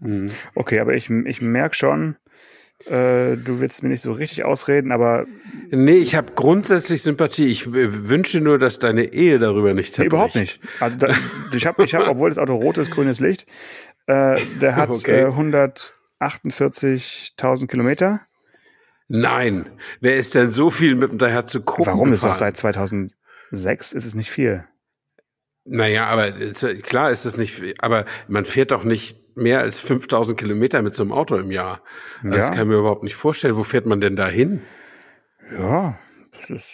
Mhm. 0.01 0.31
Okay, 0.55 0.81
aber 0.81 0.95
ich, 0.95 1.11
ich 1.11 1.41
merke 1.41 1.75
schon, 1.75 2.17
äh, 2.87 3.37
du 3.37 3.61
willst 3.61 3.83
mir 3.83 3.89
nicht 3.89 4.03
so 4.03 4.13
richtig 4.13 4.45
ausreden, 4.45 4.93
aber. 4.93 5.27
Nee, 5.71 5.97
ich 5.97 6.15
habe 6.17 6.33
grundsätzlich 6.35 7.03
Sympathie. 7.03 7.47
Ich 7.47 7.73
wünsche 7.73 8.41
nur, 8.41 8.59
dass 8.59 8.79
deine 8.79 9.05
Ehe 9.05 9.39
darüber 9.39 9.73
nicht 9.73 9.95
zerbricht. 9.95 10.13
Nee, 10.13 10.17
überhaupt 10.17 10.35
nicht. 10.35 10.61
Also 10.81 10.99
da, 10.99 11.15
ich 11.55 11.67
habe, 11.67 11.85
ich 11.85 11.95
hab, 11.95 12.07
obwohl 12.07 12.29
das 12.29 12.39
Auto 12.39 12.55
rot 12.55 12.77
ist, 12.77 12.91
grünes 12.91 13.21
Licht, 13.21 13.47
äh, 14.07 14.41
der 14.61 14.77
hat 14.81 14.91
okay. 14.91 15.23
äh, 15.23 15.29
148.000 16.21 17.67
Kilometer. 17.67 18.21
Nein, 19.09 19.67
wer 20.01 20.17
ist 20.17 20.35
denn 20.35 20.51
so 20.51 20.71
viel 20.71 20.95
mit 20.95 21.11
dem 21.13 21.19
Daihatsu 21.19 21.61
gucken 21.61 21.93
Warum 21.93 22.11
gefahren? 22.11 22.15
ist 22.15 22.25
das 22.25 22.39
seit 22.39 22.57
2006? 22.57 23.15
Ist 23.93 24.07
es 24.07 24.15
nicht 24.15 24.31
viel? 24.31 24.65
Naja, 25.67 26.07
aber 26.07 26.33
klar 26.33 27.11
ist 27.11 27.25
es 27.25 27.37
nicht, 27.37 27.83
aber 27.83 28.05
man 28.29 28.45
fährt 28.45 28.71
doch 28.73 28.85
nicht 28.85 29.37
mehr 29.37 29.61
als 29.61 29.81
5000 29.81 30.39
Kilometer 30.39 30.83
mit 30.83 30.95
so 30.95 31.03
einem 31.03 31.13
Auto 31.13 31.37
im 31.37 31.51
Jahr. 31.51 31.83
Das 32.23 32.37
ja. 32.37 32.51
kann 32.51 32.63
ich 32.63 32.69
mir 32.69 32.79
überhaupt 32.79 33.03
nicht 33.03 33.17
vorstellen. 33.17 33.57
Wo 33.57 33.65
fährt 33.65 33.87
man 33.87 34.01
denn 34.01 34.17
da 34.17 34.29
hin? 34.29 34.63
Ja, 35.53 35.99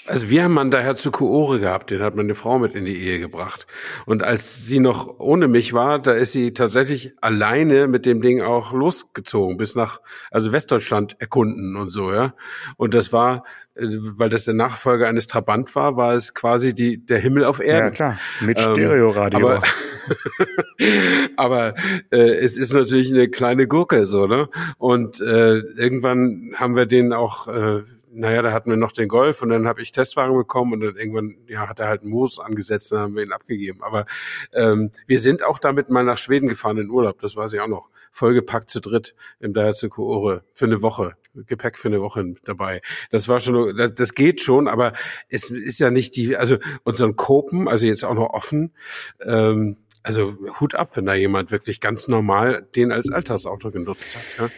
also 0.07 0.31
wir 0.31 0.45
haben 0.45 0.59
einen 0.59 0.71
daher 0.71 0.97
zu 0.97 1.11
Koore 1.11 1.61
gehabt, 1.61 1.91
den 1.91 2.03
hat 2.03 2.15
meine 2.15 2.35
Frau 2.35 2.59
mit 2.59 2.75
in 2.75 2.85
die 2.85 2.99
Ehe 2.99 3.19
gebracht. 3.19 3.67
Und 4.07 4.23
als 4.23 4.67
sie 4.67 4.81
noch 4.81 5.19
ohne 5.19 5.49
mich 5.49 5.73
war, 5.73 5.99
da 5.99 6.13
ist 6.13 6.33
sie 6.33 6.53
tatsächlich 6.53 7.13
alleine 7.21 7.89
mit 7.89 8.07
dem 8.07 8.21
Ding 8.21 8.43
auch 8.43 8.73
losgezogen, 8.73 9.57
bis 9.57 9.75
nach, 9.75 10.01
also 10.31 10.53
Westdeutschland 10.53 11.17
erkunden 11.19 11.77
und 11.77 11.91
so, 11.91 12.13
ja. 12.13 12.35
Und 12.77 12.95
das 12.95 13.13
war, 13.13 13.45
äh, 13.75 13.87
weil 13.89 14.29
das 14.29 14.45
der 14.45 14.55
Nachfolger 14.55 15.09
eines 15.09 15.27
Trabant 15.27 15.75
war, 15.75 15.97
war 15.97 16.15
es 16.15 16.35
quasi 16.35 16.75
die, 16.75 17.05
der 17.05 17.19
Himmel 17.19 17.45
auf 17.45 17.61
Erden. 17.61 17.89
Ja, 17.89 17.91
klar, 17.91 18.19
mit 18.41 18.59
ähm, 18.59 18.75
Stereoradio. 18.75 19.49
Aber, 19.49 19.63
aber 21.37 21.75
äh, 22.11 22.35
es 22.35 22.59
ist 22.59 22.73
natürlich 22.73 23.13
eine 23.13 23.29
kleine 23.29 23.67
Gurke, 23.67 24.07
so, 24.07 24.27
ne? 24.27 24.49
Und 24.79 25.21
äh, 25.21 25.59
irgendwann 25.59 26.53
haben 26.57 26.77
wir 26.77 26.87
den 26.87 27.13
auch, 27.13 27.49
äh, 27.49 27.83
naja, 28.13 28.43
da 28.43 28.53
hatten 28.53 28.71
wir 28.71 28.77
noch 28.77 28.93
den 28.93 29.09
Golf 29.09 29.43
und 29.43 29.51
dann 29.51 29.67
habe 29.67 29.83
ich 29.83 29.93
Testwagen 29.93 30.37
bekommen 30.37 30.73
und 30.73 30.81
dann 30.81 30.97
irgendwann, 30.97 31.37
ja, 31.47 31.69
hat 31.69 31.81
er 31.81 31.89
halt 31.89 32.03
einen 32.03 32.11
Moos 32.11 32.39
angesetzt 32.39 32.93
und 32.93 32.97
dann 32.97 33.05
haben 33.05 33.17
wir 33.17 33.23
ihn 33.23 33.33
abgegeben. 33.33 33.83
Aber 33.83 34.07
ähm, 34.53 34.91
wir 35.07 35.19
sind 35.19 35.43
auch 35.43 35.59
damit 35.59 35.91
mal 35.91 36.05
nach 36.05 36.19
Schweden 36.19 36.49
gefahren 36.49 36.79
in 36.79 36.91
Urlaub, 36.91 37.21
das 37.21 37.37
weiß 37.37 37.53
ich 37.53 37.61
auch 37.61 37.69
noch. 37.69 37.89
Vollgepackt 38.13 38.71
zu 38.71 38.81
dritt 38.81 39.15
im 39.39 39.55
Daihatsu 39.55 39.89
Koore 39.89 40.43
für 40.53 40.65
eine 40.65 40.83
Woche. 40.83 41.15
Gepäck 41.47 41.79
für 41.79 41.89
eine 41.89 42.01
Woche 42.01 42.35
dabei. 42.45 42.83
Das 43.11 43.29
war 43.29 43.39
schon, 43.39 43.77
das, 43.77 43.95
das 43.95 44.15
geht 44.15 44.41
schon, 44.41 44.67
aber 44.67 44.95
es 45.29 45.51
ist 45.51 45.79
ja 45.79 45.91
nicht 45.91 46.17
die, 46.17 46.37
also 46.37 46.59
unseren 46.83 47.15
Kopen, 47.15 47.69
also 47.69 47.87
jetzt 47.87 48.05
auch 48.05 48.15
noch 48.15 48.31
offen, 48.31 48.73
ähm, 49.25 49.77
also 50.03 50.35
Hut 50.59 50.75
ab, 50.75 50.97
wenn 50.97 51.07
da 51.07 51.15
jemand 51.15 51.53
wirklich 51.53 51.81
ganz 51.81 52.09
normal 52.09 52.67
den 52.75 52.91
als 52.91 53.13
Alltagsauto 53.13 53.71
genutzt 53.71 54.17
hat. 54.17 54.39
Ja? 54.39 54.55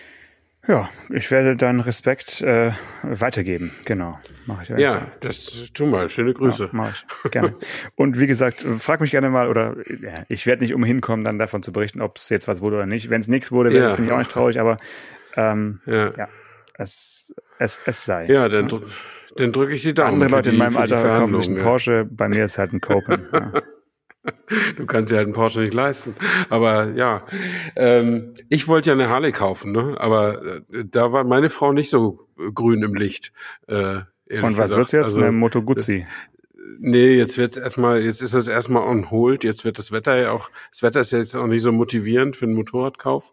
Ja, 0.69 0.89
ich 1.11 1.31
werde 1.33 1.57
dann 1.57 1.81
Respekt 1.81 2.41
äh, 2.41 2.71
weitergeben. 3.03 3.73
Genau, 3.85 4.19
mache 4.47 4.63
ich. 4.63 4.69
Ja, 4.69 4.99
Fall. 4.99 5.13
das 5.21 5.69
tu 5.75 5.87
mal. 5.87 6.09
Schöne 6.09 6.33
Grüße. 6.33 6.65
Ja, 6.65 6.69
mache 6.73 6.95
ich 7.25 7.31
gerne. 7.33 7.57
Und 7.97 8.21
wie 8.21 8.29
gesagt, 8.29 8.65
frag 8.79 9.01
mich 9.01 9.11
gerne 9.11 9.29
mal 9.29 9.49
oder 9.49 9.75
ja, 9.89 10.25
ich 10.29 10.47
werde 10.47 10.63
nicht 10.63 10.73
umhin 10.73 11.01
kommen, 11.01 11.25
dann 11.25 11.41
davon 11.41 11.65
zu 11.65 11.73
berichten, 11.73 12.01
ob 12.01 12.17
es 12.17 12.29
jetzt 12.29 12.47
was 12.47 12.61
wurde 12.61 12.77
oder 12.77 12.87
nicht. 12.87 13.11
Wenn 13.11 13.21
es 13.21 13.27
nichts 13.27 13.51
wurde, 13.51 13.77
ja. 13.77 13.97
bin 13.97 14.05
ich 14.05 14.13
auch 14.13 14.19
nicht 14.19 14.31
traurig. 14.31 14.61
Aber 14.61 14.77
ähm, 15.37 15.81
ja. 15.87 16.13
ja, 16.17 16.29
es, 16.79 17.35
es, 17.59 17.81
es 17.85 18.05
sei. 18.05 18.27
Ja, 18.27 18.49
dann, 18.49 18.69
ja. 18.69 18.79
dann 19.37 19.51
drücke 19.51 19.75
ich 19.75 19.83
die 19.83 19.95
Daumen. 19.95 20.15
Andere 20.15 20.31
Leute 20.31 20.51
die, 20.51 20.55
in 20.55 20.59
meinem 20.61 20.77
Alter 20.77 21.03
kaufen 21.19 21.39
sich 21.39 21.49
einen 21.49 21.59
Porsche. 21.59 22.07
Bei 22.09 22.29
mir 22.29 22.45
ist 22.45 22.59
halt 22.59 22.73
ein 22.73 22.81
Copen. 22.81 23.27
Du 24.77 24.87
kannst 24.87 25.11
dir 25.11 25.17
halt 25.17 25.27
einen 25.27 25.35
Porsche 25.35 25.61
nicht 25.61 25.75
leisten. 25.75 26.15
Aber 26.49 26.91
ja, 26.91 27.25
ähm, 27.77 28.35
ich 28.49 28.69
wollte 28.69 28.91
ja 28.91 28.95
eine 28.95 29.09
Harley 29.09 29.33
kaufen, 29.33 29.73
ne? 29.73 29.97
aber 29.99 30.45
äh, 30.45 30.85
da 30.85 31.13
war 31.13 31.25
meine 31.25 31.51
Frau 31.51 31.73
nicht 31.73 31.91
so 31.91 32.29
grün 32.55 32.83
im 32.83 32.95
Licht. 32.95 33.33
Äh, 33.67 34.01
Und 34.31 34.57
was 34.57 34.57
gesagt. 34.57 34.77
wird's 34.77 34.93
jetzt? 34.93 35.05
Also, 35.07 35.23
eine 35.23 35.33
Moto 35.33 35.63
Guzzi? 35.63 36.07
Nee, 36.79 37.15
jetzt 37.15 37.39
wird's 37.39 37.57
erstmal, 37.57 38.03
jetzt 38.03 38.23
ist 38.23 38.35
es 38.35 38.49
erstmal 38.49 38.83
on 38.83 39.11
hold. 39.11 39.45
Jetzt 39.45 39.65
wird 39.65 39.79
das 39.79 39.93
Wetter 39.93 40.17
ja 40.17 40.33
auch, 40.33 40.51
das 40.71 40.83
Wetter 40.83 41.01
ist 41.01 41.13
jetzt 41.13 41.37
auch 41.37 41.47
nicht 41.47 41.63
so 41.63 41.73
motivierend 41.73 42.37
für 42.37 42.45
einen 42.45 42.55
Motorradkauf. 42.55 43.33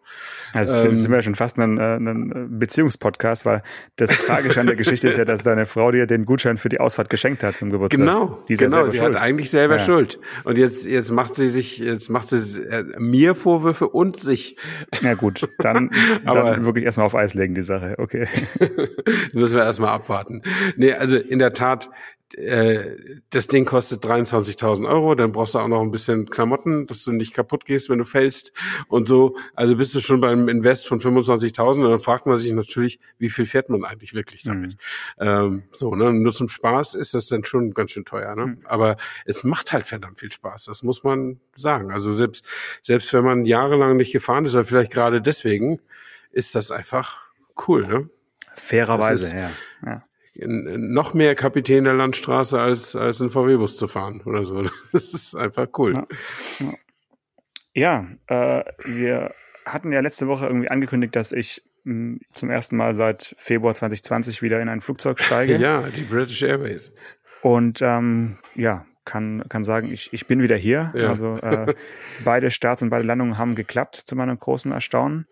Also 0.53 0.88
ähm, 0.88 0.93
sind 0.93 1.12
wir 1.12 1.17
ja 1.17 1.21
schon 1.21 1.36
fast 1.36 1.57
ein, 1.57 1.77
äh, 1.77 1.95
ein 1.98 2.59
Beziehungspodcast, 2.59 3.45
weil 3.45 3.63
das 3.95 4.12
Tragische 4.17 4.59
an 4.59 4.67
der 4.67 4.75
Geschichte 4.75 5.09
ist 5.09 5.17
ja, 5.17 5.25
dass 5.25 5.43
deine 5.43 5.65
Frau 5.65 5.91
dir 5.91 6.05
den 6.05 6.25
Gutschein 6.25 6.57
für 6.57 6.69
die 6.69 6.79
Ausfahrt 6.79 7.09
geschenkt 7.09 7.43
hat 7.43 7.57
zum 7.57 7.69
Geburtstag. 7.69 8.00
Genau, 8.00 8.43
die 8.48 8.55
genau, 8.55 8.88
sie 8.88 8.98
schuld. 8.98 9.15
hat 9.15 9.21
eigentlich 9.21 9.50
selber 9.50 9.77
ja. 9.77 9.79
Schuld. 9.79 10.19
Und 10.43 10.57
jetzt, 10.57 10.86
jetzt 10.86 11.12
macht 11.12 11.36
sie 11.36 11.48
sich, 11.48 11.79
jetzt 11.79 12.09
macht 12.09 12.29
sie 12.29 12.62
äh, 12.62 12.83
mir 13.00 13.36
Vorwürfe 13.36 13.89
und 13.89 14.19
sich. 14.19 14.57
Ja 15.01 15.13
gut, 15.13 15.48
dann, 15.59 15.91
Aber, 16.25 16.51
dann 16.51 16.65
wirklich 16.65 16.86
erstmal 16.86 17.05
auf 17.05 17.15
Eis 17.15 17.33
legen 17.33 17.55
die 17.55 17.62
Sache, 17.62 17.95
okay. 17.98 18.27
müssen 19.33 19.55
wir 19.55 19.63
erstmal 19.63 19.89
abwarten. 19.89 20.43
Nee, 20.77 20.93
also 20.93 21.17
in 21.17 21.39
der 21.39 21.53
Tat, 21.53 21.89
äh, 22.36 23.19
das 23.29 23.48
Ding 23.48 23.65
kostet 23.65 24.03
23.000 24.03 24.88
Euro, 24.88 25.15
dann 25.15 25.31
brauchst 25.31 25.55
du 25.55 25.59
auch 25.59 25.67
noch 25.67 25.81
ein 25.81 25.91
bisschen 25.91 26.29
Klamotten, 26.29 26.88
dass 26.88 27.03
du 27.03 27.12
nicht 27.12 27.33
kaputt 27.33 27.65
gehst, 27.65 27.89
wenn 27.89 27.98
du 27.98 28.05
fällst 28.05 28.53
und 28.88 29.07
so. 29.07 29.36
Also 29.55 29.75
bist 29.75 29.95
du 29.95 30.00
schon 30.00 30.21
beim 30.21 30.48
Invest 30.48 30.88
von 30.88 31.00
25.000 31.00 31.83
und 31.83 31.89
dann 31.89 32.00
fragt 32.00 32.25
man 32.25 32.38
sich 32.38 32.51
natürlich, 32.51 33.00
wie 33.17 33.29
viel 33.29 33.45
fährt 33.45 33.69
man 33.69 33.83
eigentlich 33.83 34.13
wirklich 34.13 34.43
damit? 34.43 34.77
Mhm. 35.19 35.27
Ähm, 35.27 35.63
so, 35.71 35.95
ne? 35.95 36.13
Nur 36.13 36.33
zum 36.33 36.50
Spaß 36.50 36.95
ist 36.95 37.13
das 37.13 37.27
dann 37.27 37.43
schon 37.43 37.74
ganz 37.74 37.91
schön 37.91 38.05
teuer, 38.05 38.36
ne? 38.36 38.48
Mhm. 38.48 38.59
Aber 38.65 38.98
es 39.25 39.43
macht 39.43 39.71
halt 39.71 39.86
verdammt 39.86 40.19
viel 40.19 40.31
Spaß, 40.31 40.65
das 40.65 40.83
muss 40.83 41.03
man 41.03 41.39
sagen. 41.55 41.91
Also 41.91 42.13
selbst, 42.13 42.45
selbst 42.81 43.12
wenn 43.13 43.24
man 43.24 43.45
jahrelang 43.45 43.98
nicht 43.98 44.13
gefahren 44.13 44.45
ist, 44.45 44.53
oder 44.53 44.65
vielleicht 44.65 44.91
gerade 44.91 45.21
deswegen, 45.21 45.79
ist 46.31 46.53
das 46.55 46.69
einfach 46.69 47.31
cool, 47.67 47.88
ne? 47.88 48.09
Fairerweise, 48.55 49.36
ja. 49.36 49.51
ja 49.86 50.03
noch 50.46 51.13
mehr 51.13 51.36
Kapitän 51.36 51.84
der 51.84 51.93
Landstraße 51.93 52.60
als, 52.60 52.96
als 52.96 53.19
ein 53.22 53.29
VW-Bus 53.29 53.77
zu 53.77 53.88
fahren 53.88 54.22
oder 54.25 54.43
so. 54.46 54.63
Das 54.91 55.13
ist 55.13 55.36
einfach 55.36 55.67
cool. 55.77 56.05
Ja, 56.53 56.75
ja. 57.74 58.08
ja 58.27 58.60
äh, 58.60 58.63
wir 58.86 59.34
hatten 59.65 59.91
ja 59.91 60.00
letzte 60.00 60.27
Woche 60.27 60.48
irgendwie 60.48 60.69
angekündigt, 60.69 61.15
dass 61.15 61.31
ich 61.31 61.63
mh, 61.84 61.93
hm, 61.93 62.19
zum 62.34 62.50
ersten 62.50 62.77
Mal 62.77 62.96
seit 62.96 63.36
Februar 63.38 63.75
2020 63.75 64.41
wieder 64.41 64.62
in 64.62 64.69
ein 64.69 64.81
Flugzeug 64.81 65.19
steige. 65.19 65.55
Ja, 65.60 65.84
die 65.84 66.03
British 66.03 66.41
Airways. 66.41 66.93
Und 67.41 67.81
ähm, 67.81 68.38
ja, 68.55 68.86
kann, 69.05 69.43
kann 69.50 69.63
sagen, 69.63 69.91
ich, 69.91 70.13
ich 70.13 70.27
bin 70.27 70.41
wieder 70.41 70.55
hier. 70.55 70.91
Ja. 70.96 71.10
Also 71.10 71.38
äh, 71.38 71.74
beide 72.24 72.51
Starts 72.51 72.81
und 72.81 72.89
beide 72.89 73.05
Landungen 73.05 73.38
haben 73.38 73.55
geklappt, 73.55 73.96
zu 73.96 74.15
meinem 74.15 74.38
großen 74.38 74.72
Erstaunen. 74.72 75.27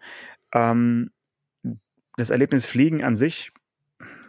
Ähm, 0.53 1.11
das 2.17 2.31
Erlebnis 2.31 2.65
Fliegen 2.65 3.03
an 3.03 3.15
sich 3.15 3.51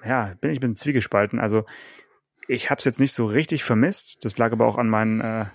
ja, 0.04 0.34
bin 0.40 0.50
ich 0.50 0.58
ein 0.58 0.60
bisschen 0.60 0.76
zwiegespalten. 0.76 1.38
Also 1.38 1.64
ich 2.48 2.70
habe 2.70 2.78
es 2.78 2.84
jetzt 2.84 3.00
nicht 3.00 3.12
so 3.12 3.26
richtig 3.26 3.64
vermisst. 3.64 4.24
Das 4.24 4.38
lag 4.38 4.52
aber 4.52 4.66
auch 4.66 4.78
an 4.78 4.88
meinen 4.88 5.20
äh, 5.20 5.46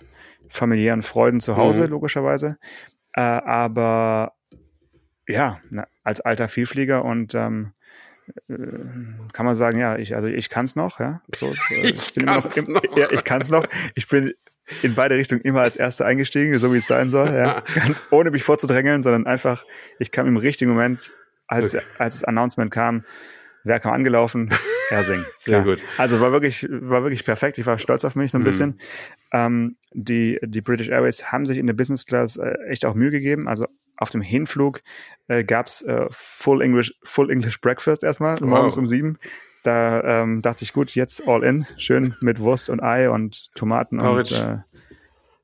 familiären 0.48 1.02
Freuden 1.02 1.40
zu 1.40 1.56
Hause, 1.56 1.82
mhm. 1.82 1.90
logischerweise. 1.90 2.58
Äh, 3.12 3.20
aber 3.20 4.34
ja, 5.26 5.60
na, 5.70 5.86
als 6.02 6.20
alter 6.20 6.48
Vielflieger 6.48 7.04
und 7.04 7.34
ähm, 7.34 7.72
äh, 8.48 8.54
kann 9.32 9.46
man 9.46 9.54
sagen, 9.54 9.78
ja, 9.78 9.96
ich, 9.96 10.14
also 10.14 10.28
ich 10.28 10.48
kann 10.48 10.64
es 10.64 10.76
noch, 10.76 11.00
ja. 11.00 11.22
So, 11.34 11.54
äh, 11.70 11.90
ich, 11.90 12.14
bin 12.14 12.24
immer 12.24 12.36
noch, 12.36 12.56
im, 12.56 12.72
noch. 12.72 12.82
Ja, 12.96 13.10
ich 13.10 13.24
kann 13.24 13.40
es 13.40 13.50
noch. 13.50 13.66
Ich 13.94 14.08
bin 14.08 14.34
in 14.82 14.94
beide 14.94 15.16
Richtungen 15.16 15.42
immer 15.42 15.60
als 15.60 15.76
Erster 15.76 16.06
eingestiegen, 16.06 16.58
so 16.58 16.72
wie 16.72 16.78
es 16.78 16.86
sein 16.86 17.10
soll, 17.10 17.34
ja. 17.34 17.62
Ganz 17.74 18.02
ohne 18.10 18.30
mich 18.30 18.44
vorzudrängeln, 18.44 19.02
sondern 19.02 19.26
einfach, 19.26 19.64
ich 19.98 20.10
kam 20.10 20.26
im 20.26 20.36
richtigen 20.36 20.70
Moment, 20.70 21.14
als, 21.46 21.74
okay. 21.74 21.84
als 21.98 22.20
das 22.20 22.24
Announcement 22.24 22.70
kam, 22.70 23.04
Wer 23.64 23.80
kam 23.80 23.92
angelaufen? 23.92 24.50
Ersing. 24.90 25.24
Sehr 25.38 25.58
ja. 25.58 25.64
gut. 25.64 25.82
Also 25.96 26.20
war 26.20 26.32
wirklich, 26.32 26.66
war 26.70 27.02
wirklich 27.02 27.24
perfekt. 27.24 27.58
Ich 27.58 27.66
war 27.66 27.78
stolz 27.78 28.04
auf 28.04 28.14
mich 28.14 28.30
so 28.30 28.38
ein 28.38 28.42
mhm. 28.42 28.46
bisschen. 28.46 28.80
Ähm, 29.32 29.76
die, 29.92 30.38
die 30.42 30.60
British 30.60 30.90
Airways 30.90 31.32
haben 31.32 31.46
sich 31.46 31.58
in 31.58 31.66
der 31.66 31.74
Business 31.74 32.04
Class 32.04 32.36
äh, 32.36 32.54
echt 32.68 32.84
auch 32.84 32.94
Mühe 32.94 33.10
gegeben. 33.10 33.48
Also 33.48 33.66
auf 33.96 34.10
dem 34.10 34.20
Hinflug 34.20 34.82
äh, 35.28 35.42
gab 35.42 35.66
es 35.66 35.82
äh, 35.82 36.06
Full 36.10 36.60
English, 36.62 36.94
Full 37.02 37.30
English 37.30 37.60
Breakfast 37.60 38.04
erstmal, 38.04 38.40
wow. 38.40 38.48
morgens 38.48 38.76
um 38.76 38.86
sieben. 38.86 39.18
Da 39.62 40.22
ähm, 40.22 40.42
dachte 40.42 40.64
ich, 40.64 40.74
gut, 40.74 40.94
jetzt 40.94 41.26
all 41.26 41.42
in, 41.42 41.66
schön 41.78 42.14
mit 42.20 42.38
Wurst 42.38 42.68
und 42.68 42.82
Ei 42.82 43.08
und 43.08 43.54
Tomaten 43.54 43.98
Porridge. 43.98 44.34
und 44.34 44.42
äh, 44.42 44.58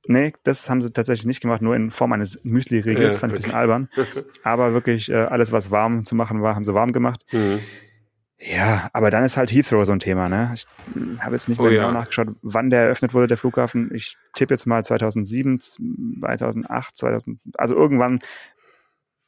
Nee, 0.07 0.33
das 0.43 0.69
haben 0.69 0.81
sie 0.81 0.93
tatsächlich 0.93 1.27
nicht 1.27 1.41
gemacht, 1.41 1.63
nur 1.63 1.77
in 1.77 1.91
Form 1.91 2.13
eines 2.13 2.41
Müsli-Riegels, 2.43 3.15
ja, 3.15 3.21
fand 3.21 3.33
ich 3.33 3.37
ein 3.37 3.43
bisschen 3.43 3.55
albern. 3.55 3.89
Aber 4.43 4.73
wirklich 4.73 5.11
äh, 5.11 5.15
alles, 5.15 5.53
was 5.53 5.71
warm 5.71 6.05
zu 6.05 6.15
machen 6.15 6.43
war, 6.43 6.57
haben 6.57 6.65
sie 6.65 6.75
warm 6.75 6.93
gemacht. 6.93 7.25
Mhm. 7.33 7.61
Ja, 8.43 8.89
aber 8.95 9.11
dann 9.11 9.23
ist 9.23 9.37
halt 9.37 9.53
Heathrow 9.53 9.85
so 9.85 9.93
ein 9.93 9.99
Thema, 9.99 10.29
ne? 10.29 10.51
Ich 10.55 10.67
habe 11.19 11.35
jetzt 11.35 11.49
nicht 11.49 11.61
mehr 11.61 11.69
oh, 11.69 11.71
genau 11.71 11.89
ja. 11.89 11.93
nachgeschaut, 11.93 12.29
wann 12.41 12.71
der 12.71 12.85
eröffnet 12.85 13.13
wurde, 13.13 13.27
der 13.27 13.37
Flughafen. 13.37 13.91
Ich 13.95 14.17
tippe 14.35 14.55
jetzt 14.55 14.67
mal 14.67 14.83
2007, 14.83 15.61
2008, 15.61 16.97
2000, 16.97 17.39
also 17.59 17.77
irgendwann 17.77 18.21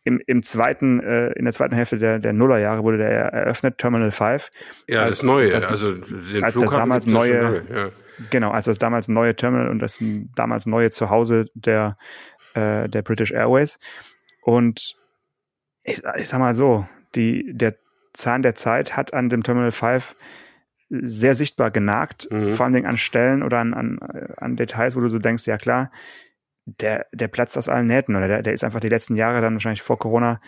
im, 0.05 0.19
im 0.27 0.43
zweiten, 0.43 1.01
äh, 1.01 1.31
in 1.33 1.45
der 1.45 1.53
zweiten 1.53 1.75
Hälfte 1.75 1.99
der, 1.99 2.21
der 2.21 2.33
Nullerjahre 2.33 2.83
wurde 2.83 2.97
der 2.97 3.11
eröffnet, 3.11 3.77
Terminal 3.77 4.11
5. 4.11 4.51
Ja, 4.89 5.03
als, 5.03 5.21
das 5.21 5.29
neue, 5.29 5.51
das, 5.51 5.69
also 5.69 5.95
den 5.95 6.43
als 6.43 6.55
Flughafen 6.55 6.91
das 6.91 7.05
damals 7.05 7.07
neue, 7.07 7.41
lange, 7.41 7.65
ja. 7.71 7.91
genau, 8.31 8.51
als 8.51 8.65
das 8.65 8.79
damals 8.79 9.09
neue 9.09 9.37
Terminal 9.37 9.69
und 9.69 9.79
das 9.79 10.03
damals 10.35 10.65
neue 10.65 10.91
Zuhause 10.91 11.47
der, 11.55 11.99
äh, 12.55 12.89
der 12.89 13.03
British 13.03 13.31
Airways. 13.31 13.79
Und 14.41 14.97
ich, 15.85 16.03
ich 16.17 16.29
sag 16.29 16.39
mal 16.41 16.55
so, 16.55 16.87
die, 17.15 17.53
der 17.53 17.77
Zahn 18.13 18.43
der 18.43 18.55
Zeit 18.55 18.97
hat 18.97 19.15
an 19.15 19.29
dem 19.29 19.43
Terminal 19.43 19.71
5 19.71 20.17
sehr 20.91 21.35
sichtbar 21.35 21.71
genagt, 21.71 22.29
mhm. 22.31 22.51
vor 22.51 22.65
allen 22.65 22.75
Dingen 22.75 22.87
an 22.87 22.99
Stellen 22.99 23.43
oder 23.43 23.59
an, 23.59 23.73
an, 23.73 23.99
an 24.37 24.57
Details, 24.57 24.95
wo 24.95 25.01
du 25.01 25.09
so 25.09 25.19
denkst, 25.19 25.47
ja 25.47 25.57
klar, 25.57 25.91
der, 26.67 27.07
der 27.13 27.29
platzt 27.29 27.57
aus 27.57 27.69
allen 27.69 27.87
Nähten 27.87 28.15
oder 28.15 28.29
der, 28.29 28.43
der 28.43 28.53
ist 28.53 28.63
einfach 28.63 28.81
die 28.81 28.89
letzten 28.89 29.17
Jahre 29.17 29.41
dann 29.41 29.55
wahrscheinlich 29.55 29.83
vor 29.83 29.99
Corona 29.99 30.41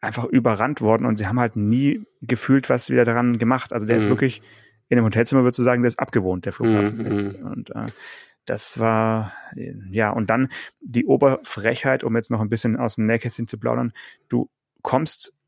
einfach 0.00 0.24
überrannt 0.24 0.80
worden 0.80 1.06
und 1.06 1.16
sie 1.16 1.26
haben 1.26 1.38
halt 1.38 1.54
nie 1.54 2.04
gefühlt 2.22 2.70
was 2.70 2.90
wieder 2.90 3.04
daran 3.04 3.38
gemacht. 3.38 3.72
Also 3.72 3.86
der 3.86 3.96
mhm. 3.96 4.02
ist 4.02 4.08
wirklich 4.08 4.42
in 4.88 4.96
dem 4.96 5.04
Hotelzimmer, 5.04 5.42
würdest 5.42 5.60
du 5.60 5.62
sagen, 5.62 5.82
der 5.82 5.88
ist 5.88 5.98
abgewohnt, 5.98 6.44
der 6.44 6.52
Flughafen 6.52 6.98
mhm. 6.98 7.10
jetzt. 7.10 7.40
Mhm. 7.40 7.46
Und 7.46 7.70
äh, 7.70 7.86
das 8.44 8.80
war, 8.80 9.32
ja, 9.90 10.10
und 10.10 10.28
dann 10.28 10.48
die 10.80 11.06
Oberfrechheit, 11.06 12.02
um 12.02 12.16
jetzt 12.16 12.30
noch 12.30 12.40
ein 12.40 12.48
bisschen 12.48 12.76
aus 12.76 12.96
dem 12.96 13.06
Nähkästchen 13.06 13.46
zu 13.46 13.58
plaudern, 13.58 13.92
du 14.28 14.50
kommst 14.82 15.38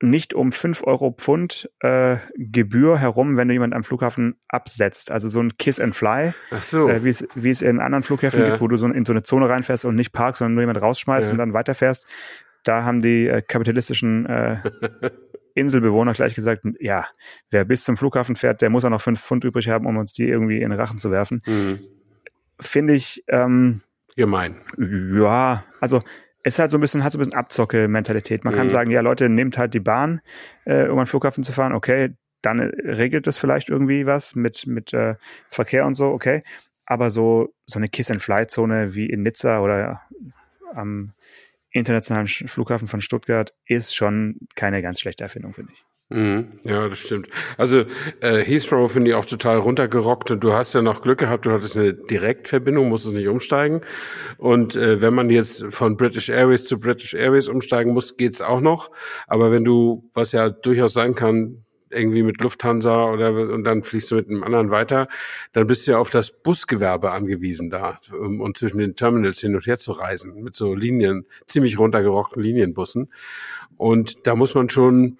nicht 0.00 0.34
um 0.34 0.52
fünf 0.52 0.82
Euro 0.84 1.10
Pfund 1.10 1.70
äh, 1.80 2.18
Gebühr 2.36 2.98
herum, 2.98 3.36
wenn 3.36 3.48
du 3.48 3.54
jemand 3.54 3.74
am 3.74 3.82
Flughafen 3.82 4.36
absetzt. 4.48 5.10
Also 5.10 5.28
so 5.28 5.40
ein 5.40 5.56
Kiss 5.56 5.80
and 5.80 5.94
Fly, 5.94 6.32
Ach 6.50 6.62
so. 6.62 6.88
äh, 6.88 7.02
wie 7.02 7.10
es 7.10 7.26
wie 7.34 7.50
es 7.50 7.62
in 7.62 7.80
anderen 7.80 8.02
Flughäfen 8.02 8.40
ja. 8.40 8.48
gibt, 8.48 8.60
wo 8.60 8.68
du 8.68 8.76
so 8.76 8.86
in 8.86 9.04
so 9.04 9.12
eine 9.12 9.22
Zone 9.22 9.48
reinfährst 9.48 9.84
und 9.84 9.96
nicht 9.96 10.12
parkst, 10.12 10.38
sondern 10.38 10.54
nur 10.54 10.62
jemand 10.62 10.80
rausschmeißt 10.80 11.28
ja. 11.28 11.32
und 11.32 11.38
dann 11.38 11.52
weiterfährst. 11.52 12.06
Da 12.62 12.84
haben 12.84 13.00
die 13.00 13.26
äh, 13.26 13.42
kapitalistischen 13.42 14.26
äh, 14.26 14.58
Inselbewohner 15.54 16.12
gleich 16.12 16.34
gesagt, 16.34 16.64
ja, 16.78 17.06
wer 17.50 17.64
bis 17.64 17.84
zum 17.84 17.96
Flughafen 17.96 18.36
fährt, 18.36 18.62
der 18.62 18.70
muss 18.70 18.84
auch 18.84 18.90
noch 18.90 19.00
fünf 19.00 19.20
Pfund 19.20 19.44
übrig 19.44 19.68
haben, 19.68 19.86
um 19.86 19.96
uns 19.96 20.12
die 20.12 20.28
irgendwie 20.28 20.62
in 20.62 20.70
den 20.70 20.78
Rachen 20.78 20.98
zu 20.98 21.10
werfen. 21.10 21.40
Mhm. 21.46 21.80
Finde 22.60 22.94
ich 22.94 23.24
ähm, 23.28 23.82
gemein. 24.16 24.56
Ja, 24.78 25.64
also 25.80 26.02
ist 26.42 26.58
halt 26.58 26.70
so 26.70 26.78
ein 26.78 26.80
bisschen, 26.80 27.04
hat 27.04 27.12
so 27.12 27.18
ein 27.18 27.24
bisschen 27.24 27.38
Abzocke-Mentalität. 27.38 28.44
Man 28.44 28.54
mhm. 28.54 28.58
kann 28.58 28.68
sagen, 28.68 28.90
ja, 28.90 29.00
Leute, 29.00 29.28
nehmt 29.28 29.58
halt 29.58 29.74
die 29.74 29.80
Bahn, 29.80 30.20
äh, 30.64 30.84
um 30.84 30.98
an 30.98 31.04
den 31.04 31.06
Flughafen 31.06 31.44
zu 31.44 31.52
fahren, 31.52 31.72
okay, 31.72 32.14
dann 32.42 32.60
regelt 32.60 33.26
das 33.26 33.38
vielleicht 33.38 33.68
irgendwie 33.68 34.06
was 34.06 34.34
mit, 34.34 34.66
mit 34.66 34.92
äh, 34.92 35.16
Verkehr 35.48 35.86
und 35.86 35.94
so, 35.94 36.08
okay. 36.08 36.42
Aber 36.86 37.10
so, 37.10 37.52
so 37.66 37.78
eine 37.78 37.88
Kiss-and-Fly-Zone 37.88 38.94
wie 38.94 39.06
in 39.06 39.22
Nizza 39.22 39.60
oder 39.60 40.02
am 40.72 41.12
internationalen 41.70 42.28
Flughafen 42.28 42.88
von 42.88 43.00
Stuttgart 43.00 43.52
ist 43.66 43.94
schon 43.94 44.38
keine 44.54 44.80
ganz 44.80 45.00
schlechte 45.00 45.24
Erfindung, 45.24 45.52
finde 45.52 45.72
ich. 45.72 45.84
Mhm, 46.10 46.60
ja, 46.64 46.88
das 46.88 47.00
stimmt. 47.00 47.28
Also 47.58 47.84
äh, 48.20 48.38
Heathrow 48.38 48.90
finde 48.90 49.10
ich 49.10 49.14
auch 49.14 49.26
total 49.26 49.58
runtergerockt 49.58 50.30
und 50.30 50.42
du 50.42 50.54
hast 50.54 50.72
ja 50.72 50.80
noch 50.80 51.02
Glück 51.02 51.18
gehabt, 51.18 51.44
du 51.44 51.50
hattest 51.52 51.76
eine 51.76 51.92
Direktverbindung, 51.92 52.88
musstest 52.88 53.14
nicht 53.14 53.28
umsteigen. 53.28 53.82
Und 54.38 54.74
äh, 54.74 55.02
wenn 55.02 55.12
man 55.12 55.28
jetzt 55.28 55.66
von 55.68 55.98
British 55.98 56.30
Airways 56.30 56.64
zu 56.64 56.80
British 56.80 57.12
Airways 57.12 57.50
umsteigen 57.50 57.92
muss, 57.92 58.16
geht's 58.16 58.40
auch 58.40 58.60
noch. 58.60 58.90
Aber 59.26 59.50
wenn 59.52 59.64
du, 59.64 60.08
was 60.14 60.32
ja 60.32 60.48
durchaus 60.48 60.94
sein 60.94 61.14
kann, 61.14 61.64
irgendwie 61.90 62.22
mit 62.22 62.40
Lufthansa 62.40 63.10
oder 63.10 63.30
und 63.30 63.64
dann 63.64 63.82
fliegst 63.82 64.10
du 64.10 64.16
mit 64.16 64.28
einem 64.28 64.42
anderen 64.44 64.70
weiter, 64.70 65.08
dann 65.52 65.66
bist 65.66 65.86
du 65.86 65.92
ja 65.92 65.98
auf 65.98 66.10
das 66.10 66.32
Busgewerbe 66.42 67.10
angewiesen 67.10 67.70
da 67.70 68.00
um, 68.12 68.40
und 68.40 68.56
zwischen 68.56 68.78
den 68.78 68.96
Terminals 68.96 69.40
hin 69.40 69.54
und 69.54 69.66
her 69.66 69.78
zu 69.78 69.92
reisen 69.92 70.42
mit 70.42 70.54
so 70.54 70.74
Linien, 70.74 71.26
ziemlich 71.46 71.78
runtergerockten 71.78 72.42
Linienbussen. 72.42 73.12
Und 73.76 74.26
da 74.26 74.34
muss 74.36 74.54
man 74.54 74.68
schon 74.68 75.18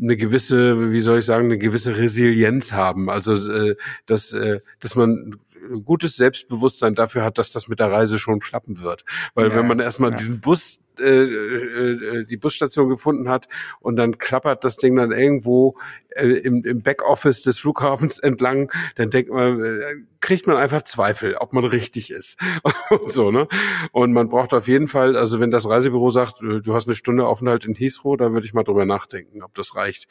eine 0.00 0.16
gewisse, 0.16 0.92
wie 0.92 1.00
soll 1.00 1.18
ich 1.18 1.24
sagen, 1.24 1.46
eine 1.46 1.58
gewisse 1.58 1.96
Resilienz 1.96 2.72
haben. 2.72 3.10
Also 3.10 3.34
äh, 3.52 3.76
dass, 4.06 4.32
äh, 4.32 4.60
dass 4.80 4.96
man 4.96 5.36
gutes 5.84 6.16
Selbstbewusstsein 6.16 6.94
dafür 6.94 7.22
hat, 7.22 7.38
dass 7.38 7.52
das 7.52 7.68
mit 7.68 7.80
der 7.80 7.90
Reise 7.90 8.18
schon 8.18 8.40
klappen 8.40 8.80
wird. 8.80 9.04
Weil 9.34 9.48
ja, 9.48 9.56
wenn 9.56 9.66
man 9.66 9.80
erstmal 9.80 10.10
ja. 10.10 10.16
diesen 10.16 10.40
Bus 10.40 10.80
äh, 11.00 11.22
äh, 11.22 12.20
äh, 12.20 12.24
die 12.24 12.36
Busstation 12.36 12.88
gefunden 12.88 13.28
hat 13.28 13.48
und 13.80 13.96
dann 13.96 14.18
klappert 14.18 14.64
das 14.64 14.76
Ding 14.76 14.96
dann 14.96 15.12
irgendwo 15.12 15.76
im, 16.16 16.64
im 16.64 16.82
Backoffice 16.82 17.42
des 17.42 17.60
Flughafens 17.60 18.18
entlang, 18.20 18.72
dann 18.96 19.10
denkt 19.10 19.30
man, 19.30 20.06
kriegt 20.20 20.46
man 20.46 20.56
einfach 20.56 20.82
Zweifel, 20.82 21.36
ob 21.36 21.52
man 21.52 21.64
richtig 21.64 22.10
ist 22.10 22.38
und 22.90 23.10
so 23.10 23.30
ne. 23.30 23.46
Und 23.92 24.12
man 24.12 24.28
braucht 24.28 24.52
auf 24.52 24.66
jeden 24.66 24.88
Fall, 24.88 25.16
also 25.16 25.40
wenn 25.40 25.50
das 25.50 25.68
Reisebüro 25.68 26.10
sagt, 26.10 26.40
du 26.40 26.74
hast 26.74 26.86
eine 26.86 26.96
Stunde 26.96 27.26
Aufenthalt 27.26 27.64
in 27.64 27.74
Heathrow, 27.74 28.16
da 28.16 28.32
würde 28.32 28.44
ich 28.44 28.54
mal 28.54 28.64
drüber 28.64 28.84
nachdenken, 28.84 29.42
ob 29.42 29.54
das 29.54 29.76
reicht. 29.76 30.08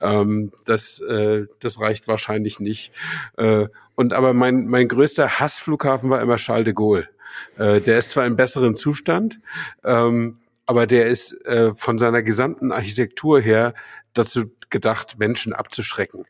Ähm, 0.00 0.52
das 0.66 1.00
äh, 1.00 1.46
das 1.58 1.80
reicht 1.80 2.08
wahrscheinlich 2.08 2.60
nicht. 2.60 2.92
Äh, 3.36 3.66
und 3.96 4.12
aber 4.12 4.32
mein 4.34 4.66
mein 4.66 4.88
größter 4.88 5.40
Hassflughafen 5.40 6.10
war 6.10 6.22
immer 6.22 6.36
Charles 6.36 6.64
de 6.64 6.74
Gaulle. 6.74 7.08
Äh, 7.58 7.80
der 7.80 7.98
ist 7.98 8.10
zwar 8.10 8.26
im 8.26 8.36
besseren 8.36 8.74
Zustand, 8.74 9.40
ähm, 9.84 10.38
aber 10.66 10.86
der 10.86 11.06
ist 11.08 11.32
äh, 11.46 11.74
von 11.74 11.98
seiner 11.98 12.22
gesamten 12.22 12.72
Architektur 12.72 13.40
her 13.40 13.74
dazu 14.14 14.50
gedacht, 14.70 15.18
Menschen 15.18 15.52
abzuschrecken. 15.52 16.24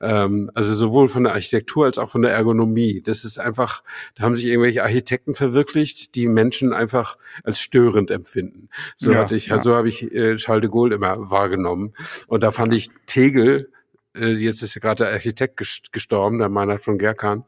Ähm, 0.00 0.50
also 0.54 0.74
sowohl 0.74 1.08
von 1.08 1.24
der 1.24 1.34
Architektur 1.34 1.84
als 1.84 1.98
auch 1.98 2.08
von 2.08 2.22
der 2.22 2.32
Ergonomie. 2.32 3.02
Das 3.02 3.24
ist 3.24 3.38
einfach, 3.38 3.82
da 4.14 4.22
haben 4.22 4.36
sich 4.36 4.46
irgendwelche 4.46 4.82
Architekten 4.82 5.34
verwirklicht, 5.34 6.14
die 6.14 6.28
Menschen 6.28 6.72
einfach 6.72 7.18
als 7.42 7.60
störend 7.60 8.10
empfinden. 8.10 8.68
So 8.96 9.12
ja, 9.12 9.18
hatte 9.18 9.36
ich, 9.36 9.48
ja. 9.48 9.58
so 9.58 9.74
habe 9.74 9.88
ich 9.88 10.02
äh, 10.14 10.36
Charles 10.36 10.62
de 10.62 10.70
Gaulle 10.70 10.94
immer 10.94 11.30
wahrgenommen. 11.30 11.94
Und 12.26 12.42
da 12.42 12.52
fand 12.52 12.72
ich 12.72 12.90
Tegel, 13.06 13.70
äh, 14.16 14.28
jetzt 14.28 14.62
ist 14.62 14.74
ja 14.74 14.80
gerade 14.80 15.04
der 15.04 15.12
Architekt 15.12 15.56
gestorben, 15.92 16.38
der 16.38 16.48
Meinhard 16.48 16.82
von 16.82 16.98
Gerkan. 16.98 17.44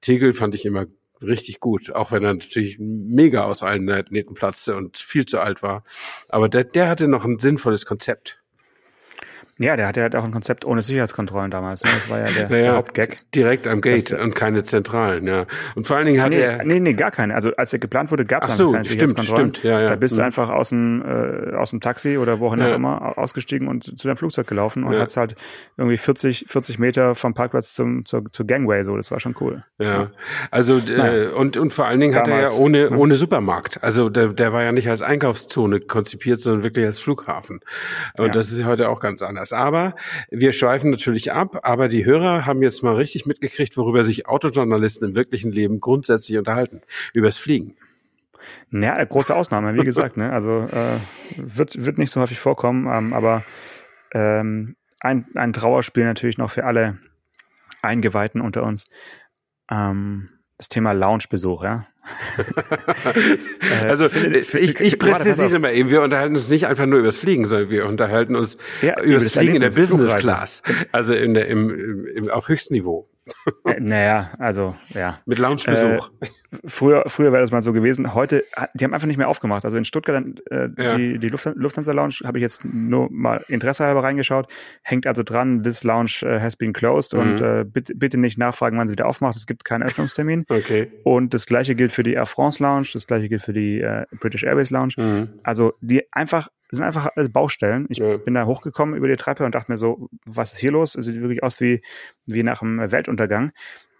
Tegel 0.00 0.32
fand 0.32 0.54
ich 0.54 0.64
immer 0.64 0.86
richtig 1.20 1.60
gut, 1.60 1.94
auch 1.94 2.12
wenn 2.12 2.24
er 2.24 2.34
natürlich 2.34 2.78
mega 2.78 3.44
aus 3.44 3.62
allen 3.62 3.84
Nähten 3.84 4.34
platzte 4.34 4.76
und 4.76 4.98
viel 4.98 5.26
zu 5.26 5.40
alt 5.40 5.62
war. 5.62 5.84
Aber 6.28 6.48
der, 6.48 6.64
der 6.64 6.88
hatte 6.88 7.08
noch 7.08 7.24
ein 7.24 7.38
sinnvolles 7.38 7.86
Konzept. 7.86 8.37
Ja, 9.58 9.76
der 9.76 9.88
hatte 9.88 10.02
halt 10.02 10.14
auch 10.14 10.24
ein 10.24 10.30
Konzept 10.30 10.64
ohne 10.64 10.84
Sicherheitskontrollen 10.84 11.50
damals. 11.50 11.82
Ne? 11.82 11.90
Das 11.92 12.08
war 12.08 12.18
ja 12.18 12.30
der, 12.30 12.48
naja, 12.48 12.62
der 12.62 12.76
Hauptgag. 12.76 13.18
Direkt 13.34 13.66
am 13.66 13.80
Gate 13.80 14.12
und 14.12 14.36
keine 14.36 14.62
zentralen, 14.62 15.26
ja. 15.26 15.46
Und 15.74 15.88
vor 15.88 15.96
allen 15.96 16.06
Dingen 16.06 16.22
hat 16.22 16.30
nee, 16.30 16.40
er. 16.40 16.64
Nee, 16.64 16.78
nee, 16.78 16.94
gar 16.94 17.10
keine. 17.10 17.34
Also 17.34 17.50
als 17.56 17.72
er 17.72 17.80
geplant 17.80 18.12
wurde, 18.12 18.24
gab 18.24 18.46
es 18.46 18.56
so, 18.56 18.70
keine 18.70 18.84
stimmt, 18.84 19.00
Sicherheitskontrollen. 19.10 19.54
Stimmt, 19.54 19.64
ja, 19.64 19.80
ja. 19.80 19.88
Da 19.90 19.96
bist 19.96 20.16
du 20.16 20.20
mhm. 20.20 20.26
einfach 20.26 20.50
aus 20.50 20.68
dem, 20.68 21.02
äh, 21.02 21.56
aus 21.56 21.70
dem 21.70 21.80
Taxi 21.80 22.18
oder 22.18 22.38
wo 22.38 22.48
auch 22.48 22.56
ja. 22.56 22.74
immer 22.74 23.18
ausgestiegen 23.18 23.66
und 23.66 23.98
zu 23.98 24.06
deinem 24.06 24.16
Flugzeug 24.16 24.46
gelaufen 24.46 24.84
und 24.84 24.92
ja. 24.92 25.00
hat's 25.00 25.16
halt 25.16 25.34
irgendwie 25.76 25.96
40, 25.96 26.46
40 26.48 26.78
Meter 26.78 27.16
vom 27.16 27.34
Parkplatz 27.34 27.74
zum, 27.74 28.04
zur, 28.04 28.24
zur 28.30 28.46
Gangway 28.46 28.82
so. 28.82 28.96
Das 28.96 29.10
war 29.10 29.18
schon 29.18 29.34
cool. 29.40 29.64
Ja, 29.78 30.10
also 30.52 30.78
äh, 30.78 31.28
und, 31.28 31.56
und 31.56 31.72
vor 31.72 31.86
allen 31.86 31.98
Dingen 31.98 32.14
damals, 32.14 32.30
hat 32.30 32.52
er 32.52 32.56
ja 32.56 32.64
ohne, 32.64 32.90
ne? 32.90 32.96
ohne 32.96 33.16
Supermarkt. 33.16 33.82
Also 33.82 34.08
der, 34.08 34.28
der 34.28 34.52
war 34.52 34.62
ja 34.62 34.70
nicht 34.70 34.88
als 34.88 35.02
Einkaufszone 35.02 35.80
konzipiert, 35.80 36.40
sondern 36.40 36.62
wirklich 36.62 36.86
als 36.86 37.00
Flughafen. 37.00 37.60
Und 38.18 38.36
das 38.36 38.52
ist 38.52 38.58
ja 38.58 38.66
heute 38.66 38.88
auch 38.88 39.00
ganz 39.00 39.20
anders. 39.20 39.47
Aber 39.52 39.94
wir 40.30 40.52
schweifen 40.52 40.90
natürlich 40.90 41.32
ab, 41.32 41.60
aber 41.62 41.88
die 41.88 42.04
Hörer 42.04 42.46
haben 42.46 42.62
jetzt 42.62 42.82
mal 42.82 42.94
richtig 42.94 43.26
mitgekriegt, 43.26 43.76
worüber 43.76 44.04
sich 44.04 44.26
Autojournalisten 44.26 45.10
im 45.10 45.14
wirklichen 45.14 45.52
Leben 45.52 45.80
grundsätzlich 45.80 46.38
unterhalten. 46.38 46.82
Übers 47.12 47.38
Fliegen. 47.38 47.76
Ja, 48.70 49.02
große 49.02 49.34
Ausnahme, 49.34 49.74
wie 49.74 49.84
gesagt. 49.84 50.16
ne? 50.16 50.32
Also 50.32 50.68
äh, 50.70 50.98
wird, 51.36 51.84
wird 51.84 51.98
nicht 51.98 52.10
so 52.10 52.20
häufig 52.20 52.38
vorkommen, 52.38 52.86
ähm, 52.86 53.12
aber 53.12 53.44
ähm, 54.12 54.76
ein, 55.00 55.26
ein 55.34 55.52
Trauerspiel 55.52 56.04
natürlich 56.04 56.38
noch 56.38 56.50
für 56.50 56.64
alle 56.64 56.98
Eingeweihten 57.82 58.40
unter 58.40 58.64
uns. 58.64 58.88
Ähm, 59.70 60.30
das 60.58 60.68
Thema 60.68 60.92
Loungebesuch, 60.92 61.62
ja. 61.62 61.86
also 63.88 64.04
äh, 64.06 64.38
ich, 64.38 64.80
ich 64.80 64.98
präzisiere 64.98 65.58
mal 65.58 65.72
eben, 65.72 65.90
wir 65.90 66.02
unterhalten 66.02 66.34
uns 66.34 66.48
nicht 66.48 66.66
einfach 66.66 66.86
nur 66.86 66.98
übers 66.98 67.18
Fliegen, 67.18 67.46
sondern 67.46 67.70
wir 67.70 67.86
unterhalten 67.86 68.34
uns 68.34 68.58
ja, 68.82 69.00
über 69.00 69.18
das 69.18 69.32
Fliegen 69.32 69.54
in 69.54 69.60
der 69.60 69.70
Business 69.70 70.16
Class, 70.16 70.62
also 70.90 71.14
in 71.14 71.34
der, 71.34 71.46
im, 71.46 72.06
im, 72.06 72.28
auf 72.28 72.48
Höchstniveau. 72.48 73.08
Äh, 73.64 73.78
naja, 73.78 74.32
also 74.38 74.74
ja. 74.90 75.16
Mit 75.26 75.38
Loungebesuch. 75.38 76.10
Äh, 76.20 76.26
früher 76.64 77.04
früher 77.06 77.32
wäre 77.32 77.42
das 77.42 77.50
mal 77.50 77.60
so 77.60 77.72
gewesen. 77.72 78.14
Heute, 78.14 78.44
die 78.74 78.84
haben 78.84 78.94
einfach 78.94 79.06
nicht 79.06 79.16
mehr 79.16 79.28
aufgemacht. 79.28 79.64
Also 79.64 79.76
in 79.76 79.84
Stuttgart, 79.84 80.24
äh, 80.50 80.68
ja. 80.76 80.96
die, 80.96 81.18
die 81.18 81.28
Lufthansa 81.28 81.92
Lounge, 81.92 82.16
habe 82.24 82.38
ich 82.38 82.42
jetzt 82.42 82.64
nur 82.64 83.08
mal 83.10 83.44
Interesse 83.48 83.84
halber 83.84 84.02
reingeschaut. 84.02 84.46
Hängt 84.82 85.06
also 85.06 85.22
dran, 85.22 85.62
this 85.62 85.84
lounge 85.84 86.22
uh, 86.22 86.40
has 86.40 86.56
been 86.56 86.72
closed 86.72 87.14
mhm. 87.14 87.20
und 87.20 87.40
äh, 87.40 87.64
bitte, 87.64 87.94
bitte 87.94 88.18
nicht 88.18 88.38
nachfragen, 88.38 88.78
wann 88.78 88.88
sie 88.88 88.92
wieder 88.92 89.06
aufmacht. 89.06 89.36
Es 89.36 89.46
gibt 89.46 89.64
keinen 89.64 89.82
Öffnungstermin. 89.82 90.44
Okay. 90.48 90.90
Und 91.04 91.34
das 91.34 91.46
gleiche 91.46 91.74
gilt 91.74 91.92
für 91.92 92.02
die 92.02 92.14
Air 92.14 92.26
France 92.26 92.62
Lounge, 92.62 92.88
das 92.92 93.06
gleiche 93.06 93.28
gilt 93.28 93.42
für 93.42 93.52
die 93.52 93.80
äh, 93.80 94.06
British 94.18 94.44
Airways 94.44 94.70
Lounge. 94.70 94.94
Mhm. 94.96 95.28
Also 95.42 95.74
die 95.80 96.02
einfach 96.12 96.48
sind 96.70 96.84
einfach 96.84 97.08
alles 97.16 97.32
Baustellen. 97.32 97.86
Ich 97.88 97.98
ja. 97.98 98.18
bin 98.18 98.34
da 98.34 98.44
hochgekommen 98.44 98.94
über 98.94 99.08
die 99.08 99.16
Treppe 99.16 99.44
und 99.44 99.54
dachte 99.54 99.70
mir 99.70 99.78
so, 99.78 100.08
was 100.26 100.52
ist 100.52 100.58
hier 100.58 100.72
los? 100.72 100.94
Es 100.94 101.06
sieht 101.06 101.20
wirklich 101.20 101.42
aus 101.42 101.60
wie, 101.60 101.82
wie 102.26 102.42
nach 102.42 102.62
einem 102.62 102.90
Weltuntergang. 102.90 103.52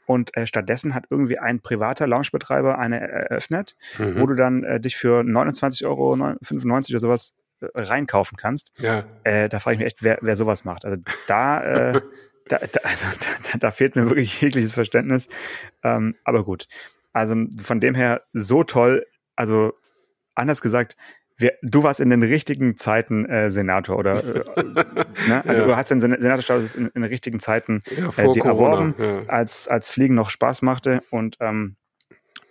Und 0.08 0.34
äh, 0.38 0.46
stattdessen 0.46 0.94
hat 0.94 1.04
irgendwie 1.10 1.38
ein 1.38 1.60
privater 1.60 2.06
Loungebetreiber 2.06 2.78
eine 2.78 2.98
eröffnet, 2.98 3.76
mhm. 3.98 4.18
wo 4.18 4.24
du 4.24 4.34
dann 4.36 4.64
äh, 4.64 4.80
dich 4.80 4.96
für 4.96 5.20
29,95 5.20 5.84
Euro 5.84 6.12
oder 6.14 6.98
sowas 6.98 7.34
äh, 7.60 7.66
reinkaufen 7.74 8.38
kannst. 8.38 8.72
Ja. 8.78 9.04
Äh, 9.24 9.50
da 9.50 9.60
frage 9.60 9.74
ich 9.74 9.78
mich 9.80 9.86
echt, 9.86 10.02
wer, 10.02 10.16
wer 10.22 10.34
sowas 10.34 10.64
macht. 10.64 10.86
Also 10.86 10.96
da, 11.26 11.90
äh, 11.92 12.00
da, 12.48 12.56
da, 12.56 12.80
also, 12.84 13.04
da, 13.52 13.58
da 13.58 13.70
fehlt 13.70 13.96
mir 13.96 14.08
wirklich 14.08 14.40
jegliches 14.40 14.72
Verständnis. 14.72 15.28
Ähm, 15.84 16.14
aber 16.24 16.42
gut. 16.42 16.68
Also 17.12 17.36
von 17.62 17.78
dem 17.78 17.94
her 17.94 18.22
so 18.32 18.64
toll. 18.64 19.04
Also 19.36 19.74
anders 20.34 20.62
gesagt, 20.62 20.96
wir, 21.38 21.52
du 21.62 21.82
warst 21.82 22.00
in 22.00 22.10
den 22.10 22.22
richtigen 22.22 22.76
Zeiten 22.76 23.24
äh, 23.26 23.50
Senator 23.50 23.96
oder 23.96 24.22
äh, 24.56 24.62
ne? 25.28 25.42
also 25.46 25.62
ja. 25.62 25.68
du 25.68 25.76
hast 25.76 25.90
den 25.90 26.00
Senatorstatus 26.00 26.74
in, 26.74 26.86
in 26.86 27.02
den 27.02 27.04
richtigen 27.04 27.40
Zeiten 27.40 27.80
ja, 27.96 28.08
äh, 28.16 28.32
die 28.32 28.40
erworben, 28.40 28.94
ja. 28.98 29.22
als 29.28 29.68
als 29.68 29.88
Fliegen 29.88 30.14
noch 30.14 30.30
Spaß 30.30 30.62
machte 30.62 31.02
und 31.10 31.36
ähm, 31.40 31.76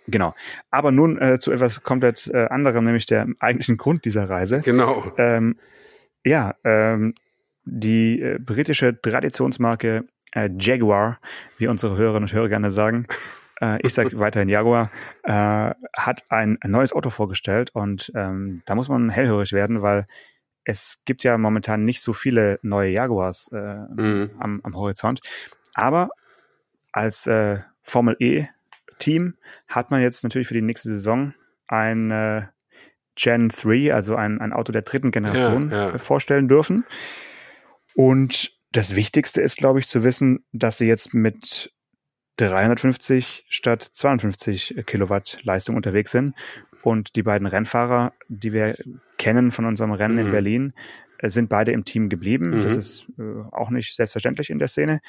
genau. 0.06 0.34
Aber 0.70 0.90
nun 0.90 1.20
äh, 1.20 1.38
zu 1.38 1.52
etwas 1.52 1.82
komplett 1.82 2.28
äh, 2.32 2.46
anderem, 2.46 2.84
nämlich 2.84 3.06
der 3.06 3.26
eigentlichen 3.40 3.76
Grund 3.76 4.04
dieser 4.04 4.28
Reise. 4.28 4.60
Genau. 4.60 5.12
Ähm, 5.18 5.56
ja, 6.24 6.54
ähm, 6.64 7.14
die 7.64 8.20
äh, 8.20 8.38
britische 8.38 9.00
Traditionsmarke 9.00 10.04
äh, 10.32 10.50
Jaguar, 10.58 11.20
wie 11.58 11.68
unsere 11.68 11.96
Hörerinnen 11.96 12.24
und 12.24 12.32
Hörer 12.32 12.48
gerne 12.48 12.70
sagen, 12.70 13.06
äh, 13.60 13.78
ich 13.82 13.94
sage 13.94 14.18
weiterhin 14.18 14.48
Jaguar, 14.48 14.90
äh, 15.24 15.74
hat 15.96 16.24
ein, 16.28 16.58
ein, 16.60 16.70
neues 16.70 16.92
Auto 16.92 17.10
vorgestellt 17.10 17.70
und 17.74 18.12
ähm, 18.14 18.62
da 18.66 18.74
muss 18.74 18.88
man 18.88 19.10
hellhörig 19.10 19.52
werden, 19.52 19.82
weil 19.82 20.06
es 20.64 21.02
gibt 21.04 21.24
ja 21.24 21.38
momentan 21.38 21.84
nicht 21.84 22.02
so 22.02 22.12
viele 22.12 22.58
neue 22.62 22.90
Jaguars 22.90 23.50
äh, 23.52 23.56
mhm. 23.56 24.30
am, 24.38 24.60
am, 24.62 24.76
Horizont. 24.76 25.20
Aber 25.74 26.10
als 26.92 27.26
äh, 27.26 27.60
Formel 27.82 28.16
E-Team 28.18 29.34
hat 29.66 29.90
man 29.90 30.02
jetzt 30.02 30.24
natürlich 30.24 30.46
für 30.46 30.54
die 30.54 30.62
nächste 30.62 30.90
Saison 30.90 31.32
ein 31.68 32.10
äh, 32.10 32.42
Gen 33.16 33.48
3, 33.48 33.94
also 33.94 34.14
ein, 34.14 34.40
ein 34.40 34.52
Auto 34.52 34.70
der 34.70 34.82
dritten 34.82 35.10
Generation, 35.10 35.70
ja, 35.70 35.90
ja. 35.90 35.98
vorstellen 35.98 36.48
dürfen. 36.48 36.84
Und 37.94 38.52
das 38.70 38.94
Wichtigste 38.94 39.40
ist, 39.40 39.56
glaube 39.56 39.78
ich, 39.80 39.88
zu 39.88 40.04
wissen, 40.04 40.44
dass 40.52 40.78
sie 40.78 40.86
jetzt 40.86 41.14
mit 41.14 41.72
350 42.38 43.44
statt 43.48 43.82
52 43.82 44.84
Kilowatt 44.86 45.38
Leistung 45.44 45.76
unterwegs 45.76 46.12
sind. 46.12 46.34
Und 46.82 47.16
die 47.16 47.22
beiden 47.22 47.46
Rennfahrer, 47.46 48.12
die 48.28 48.52
wir 48.52 48.76
kennen 49.18 49.50
von 49.50 49.66
unserem 49.66 49.92
Rennen 49.92 50.14
mhm. 50.14 50.26
in 50.26 50.30
Berlin, 50.30 50.72
äh, 51.18 51.28
sind 51.28 51.48
beide 51.48 51.72
im 51.72 51.84
Team 51.84 52.08
geblieben. 52.08 52.50
Mhm. 52.50 52.60
Das 52.62 52.76
ist 52.76 53.06
äh, 53.18 53.22
auch 53.52 53.70
nicht 53.70 53.94
selbstverständlich 53.94 54.50
in 54.50 54.58
der 54.58 54.68
Szene. 54.68 55.00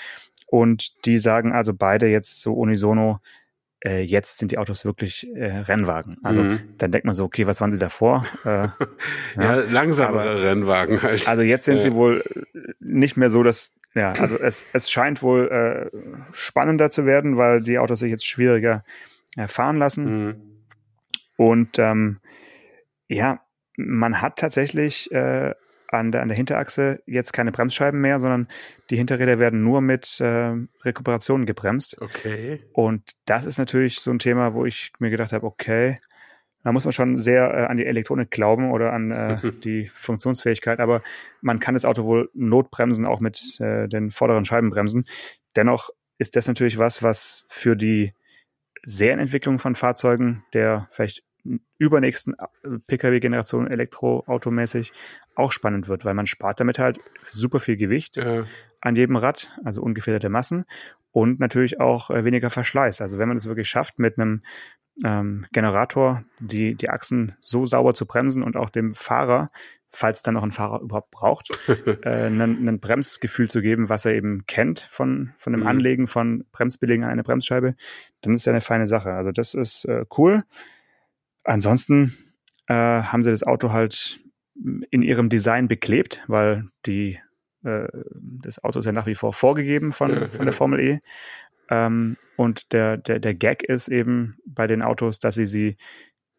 Und 0.48 1.06
die 1.06 1.20
sagen 1.20 1.54
also 1.54 1.74
beide 1.74 2.08
jetzt 2.08 2.42
so 2.42 2.54
unisono, 2.54 3.20
äh, 3.86 4.02
jetzt 4.02 4.40
sind 4.40 4.52
die 4.52 4.58
Autos 4.58 4.84
wirklich 4.84 5.28
äh, 5.36 5.60
Rennwagen. 5.60 6.18
Also 6.24 6.42
mhm. 6.42 6.60
dann 6.78 6.92
denkt 6.92 7.06
man 7.06 7.16
so, 7.16 7.24
okay, 7.24 7.48
was 7.48 7.62
waren 7.62 7.72
sie 7.72 7.80
davor? 7.80 8.26
Äh, 8.44 8.48
ja, 8.48 8.70
ja, 9.38 9.56
langsamere 9.56 10.32
aber, 10.32 10.44
Rennwagen 10.44 11.02
halt. 11.02 11.30
Also 11.30 11.44
jetzt 11.44 11.66
sind 11.66 11.80
sie 11.80 11.94
wohl 11.94 12.24
nicht 12.90 13.18
mehr 13.18 13.30
so, 13.30 13.44
dass, 13.44 13.76
ja, 13.94 14.14
also 14.14 14.38
es, 14.40 14.68
es 14.74 14.90
scheint 14.90 15.22
wohl 15.22 15.48
äh, 15.50 15.98
spannender 16.34 16.92
zu 16.92 17.06
werden, 17.06 17.38
weil 17.38 17.62
die 17.62 17.80
Autos 17.80 18.00
sich 18.00 18.12
jetzt 18.12 18.26
schwieriger 18.26 18.84
äh, 19.38 19.48
fahren 19.48 19.78
lassen. 19.78 20.26
Mhm. 20.26 20.42
Und 21.38 21.80
ähm, 21.80 22.20
ja, 23.08 23.42
man 23.78 24.22
hat 24.22 24.38
tatsächlich 24.38 25.12
äh, 25.12 25.54
an 25.88 26.12
der, 26.12 26.22
an 26.22 26.28
der 26.28 26.38
Hinterachse 26.38 27.02
jetzt 27.06 27.34
keine 27.34 27.52
Bremsscheiben 27.52 28.00
mehr, 28.00 28.20
sondern 28.20 28.48
die 28.90 28.98
Hinterräder 28.98 29.40
werden 29.40 29.64
nur 29.64 29.82
mit 29.82 30.20
äh, 30.20 30.54
Rekuperationen 30.84 31.46
gebremst. 31.46 32.00
Okay. 32.02 32.62
Und 32.74 33.12
das 33.26 33.46
ist 33.46 33.58
natürlich 33.58 34.00
so 34.00 34.12
ein 34.12 34.20
Thema, 34.20 34.54
wo 34.54 34.66
ich 34.66 34.92
mir 35.00 35.10
gedacht 35.10 35.34
habe, 35.34 35.46
okay, 35.46 35.98
da 36.70 36.74
muss 36.74 36.86
man 36.86 36.94
schon 36.94 37.18
sehr 37.18 37.52
äh, 37.52 37.66
an 37.66 37.78
die 37.78 37.86
Elektronik 37.88 38.30
glauben 38.30 38.70
oder 38.70 38.94
an 38.94 39.10
äh, 39.10 39.40
die 39.64 39.90
Funktionsfähigkeit, 39.92 40.80
aber 40.80 41.02
man 41.42 41.60
kann 41.60 41.74
das 41.74 41.84
Auto 41.84 42.04
wohl 42.04 42.30
notbremsen, 42.36 43.08
auch 43.08 43.22
mit 43.22 43.60
äh, 43.60 43.88
den 43.88 44.12
vorderen 44.12 44.46
Scheibenbremsen. 44.46 45.06
Dennoch 45.56 45.90
ist 46.20 46.36
das 46.36 46.48
natürlich 46.48 46.78
was, 46.78 47.02
was 47.02 47.44
für 47.48 47.76
die 47.76 48.14
Serienentwicklung 48.84 49.58
von 49.58 49.74
Fahrzeugen 49.74 50.44
der 50.54 50.88
vielleicht 50.92 51.24
übernächsten 51.80 52.36
äh, 52.38 52.78
Pkw-Generation 52.86 53.66
elektroautomäßig 53.66 54.94
auch 55.34 55.52
spannend 55.52 55.88
wird, 55.88 56.06
weil 56.06 56.14
man 56.14 56.28
spart 56.28 56.60
damit 56.60 56.78
halt 56.78 57.00
super 57.32 57.60
viel 57.60 57.78
Gewicht 57.78 58.18
ja. 58.18 58.46
an 58.80 58.96
jedem 58.96 59.16
Rad, 59.16 59.58
also 59.64 59.82
ungefährdete 59.82 60.30
Massen 60.30 60.66
und 61.10 61.40
natürlich 61.40 61.80
auch 61.80 62.12
äh, 62.12 62.26
weniger 62.26 62.52
Verschleiß. 62.52 63.02
Also 63.02 63.18
wenn 63.18 63.28
man 63.28 63.38
es 63.38 63.48
wirklich 63.48 63.70
schafft, 63.70 63.98
mit 63.98 64.20
einem 64.20 64.44
ähm, 65.04 65.46
Generator 65.52 66.24
die, 66.40 66.76
die 66.76 66.90
Achsen 66.90 67.36
so 67.42 67.66
sauber 67.66 67.94
zu 67.94 68.06
bremsen 68.06 68.44
und 68.44 68.56
auch 68.58 68.70
dem 68.70 68.94
Fahrer, 68.94 69.48
falls 69.90 70.24
dann 70.24 70.36
noch 70.36 70.44
ein 70.44 70.52
Fahrer 70.52 70.82
überhaupt 70.82 71.12
braucht, 71.12 71.50
äh, 72.04 72.28
ein 72.28 72.80
Bremsgefühl 72.80 73.48
zu 73.48 73.62
geben, 73.62 73.90
was 73.90 74.06
er 74.06 74.14
eben 74.14 74.46
kennt 74.46 74.88
von, 74.90 75.34
von 75.38 75.54
dem 75.54 75.62
mhm. 75.62 75.68
Anlegen 75.68 76.08
von 76.08 76.46
Bremsbelegen 76.52 77.04
an 77.04 77.12
eine 77.12 77.24
Bremsscheibe, 77.24 77.76
dann 78.22 78.34
ist 78.34 78.46
ja 78.46 78.52
eine 78.52 78.62
feine 78.62 78.88
Sache. 78.88 79.12
Also 79.12 79.32
das 79.32 79.54
ist 79.54 79.86
äh, 79.86 80.06
cool. 80.18 80.40
Ansonsten 81.44 82.14
äh, 82.68 82.74
haben 82.74 83.24
sie 83.24 83.32
das 83.32 83.44
Auto 83.44 83.72
halt 83.72 84.20
in 84.92 85.02
ihrem 85.02 85.30
Design 85.30 85.68
beklebt, 85.68 86.24
weil 86.28 86.66
die 86.86 87.20
äh, 87.64 87.88
das 88.14 88.64
Auto 88.64 88.80
ist 88.80 88.86
ja 88.86 88.92
nach 88.92 89.06
wie 89.06 89.16
vor 89.16 89.34
vorgegeben 89.34 89.92
von, 89.92 90.12
ja, 90.12 90.28
von 90.30 90.46
der 90.46 90.54
Formel 90.54 90.80
E. 90.80 91.00
Ähm, 91.70 92.18
und 92.36 92.74
der, 92.74 92.98
der, 92.98 93.20
der 93.20 93.34
Gag 93.34 93.64
ist 93.64 93.88
eben 93.88 94.38
bei 94.46 94.68
den 94.68 94.82
Autos, 94.82 95.20
dass 95.20 95.36
sie 95.36 95.46
sie 95.46 95.78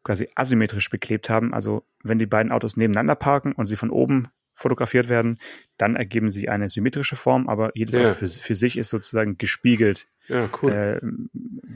quasi 0.03 0.29
asymmetrisch 0.35 0.91
beklebt 0.91 1.29
haben. 1.31 1.53
Also 1.55 1.87
wenn 2.03 2.19
die 2.19 2.27
beiden 2.27 2.53
Autos 2.53 2.77
nebeneinander 2.77 3.15
parken 3.15 3.53
und 3.53 3.67
sie 3.67 3.77
von 3.77 3.91
oben 3.91 4.29
fotografiert 4.55 5.09
werden, 5.09 5.39
dann 5.79 5.97
ergeben 5.97 6.31
sie 6.31 6.49
eine 6.49 6.69
symmetrische 6.69 7.17
Form, 7.17 7.49
aber 7.49 7.71
jedes 7.75 7.95
ja. 7.95 8.03
Auto 8.03 8.13
für, 8.15 8.29
für 8.29 8.55
sich 8.55 8.77
ist 8.77 8.91
sozusagen 8.91 9.39
gespiegelt 9.39 10.07
ja, 10.29 10.49
cool. 10.63 10.73
äh, 10.73 11.01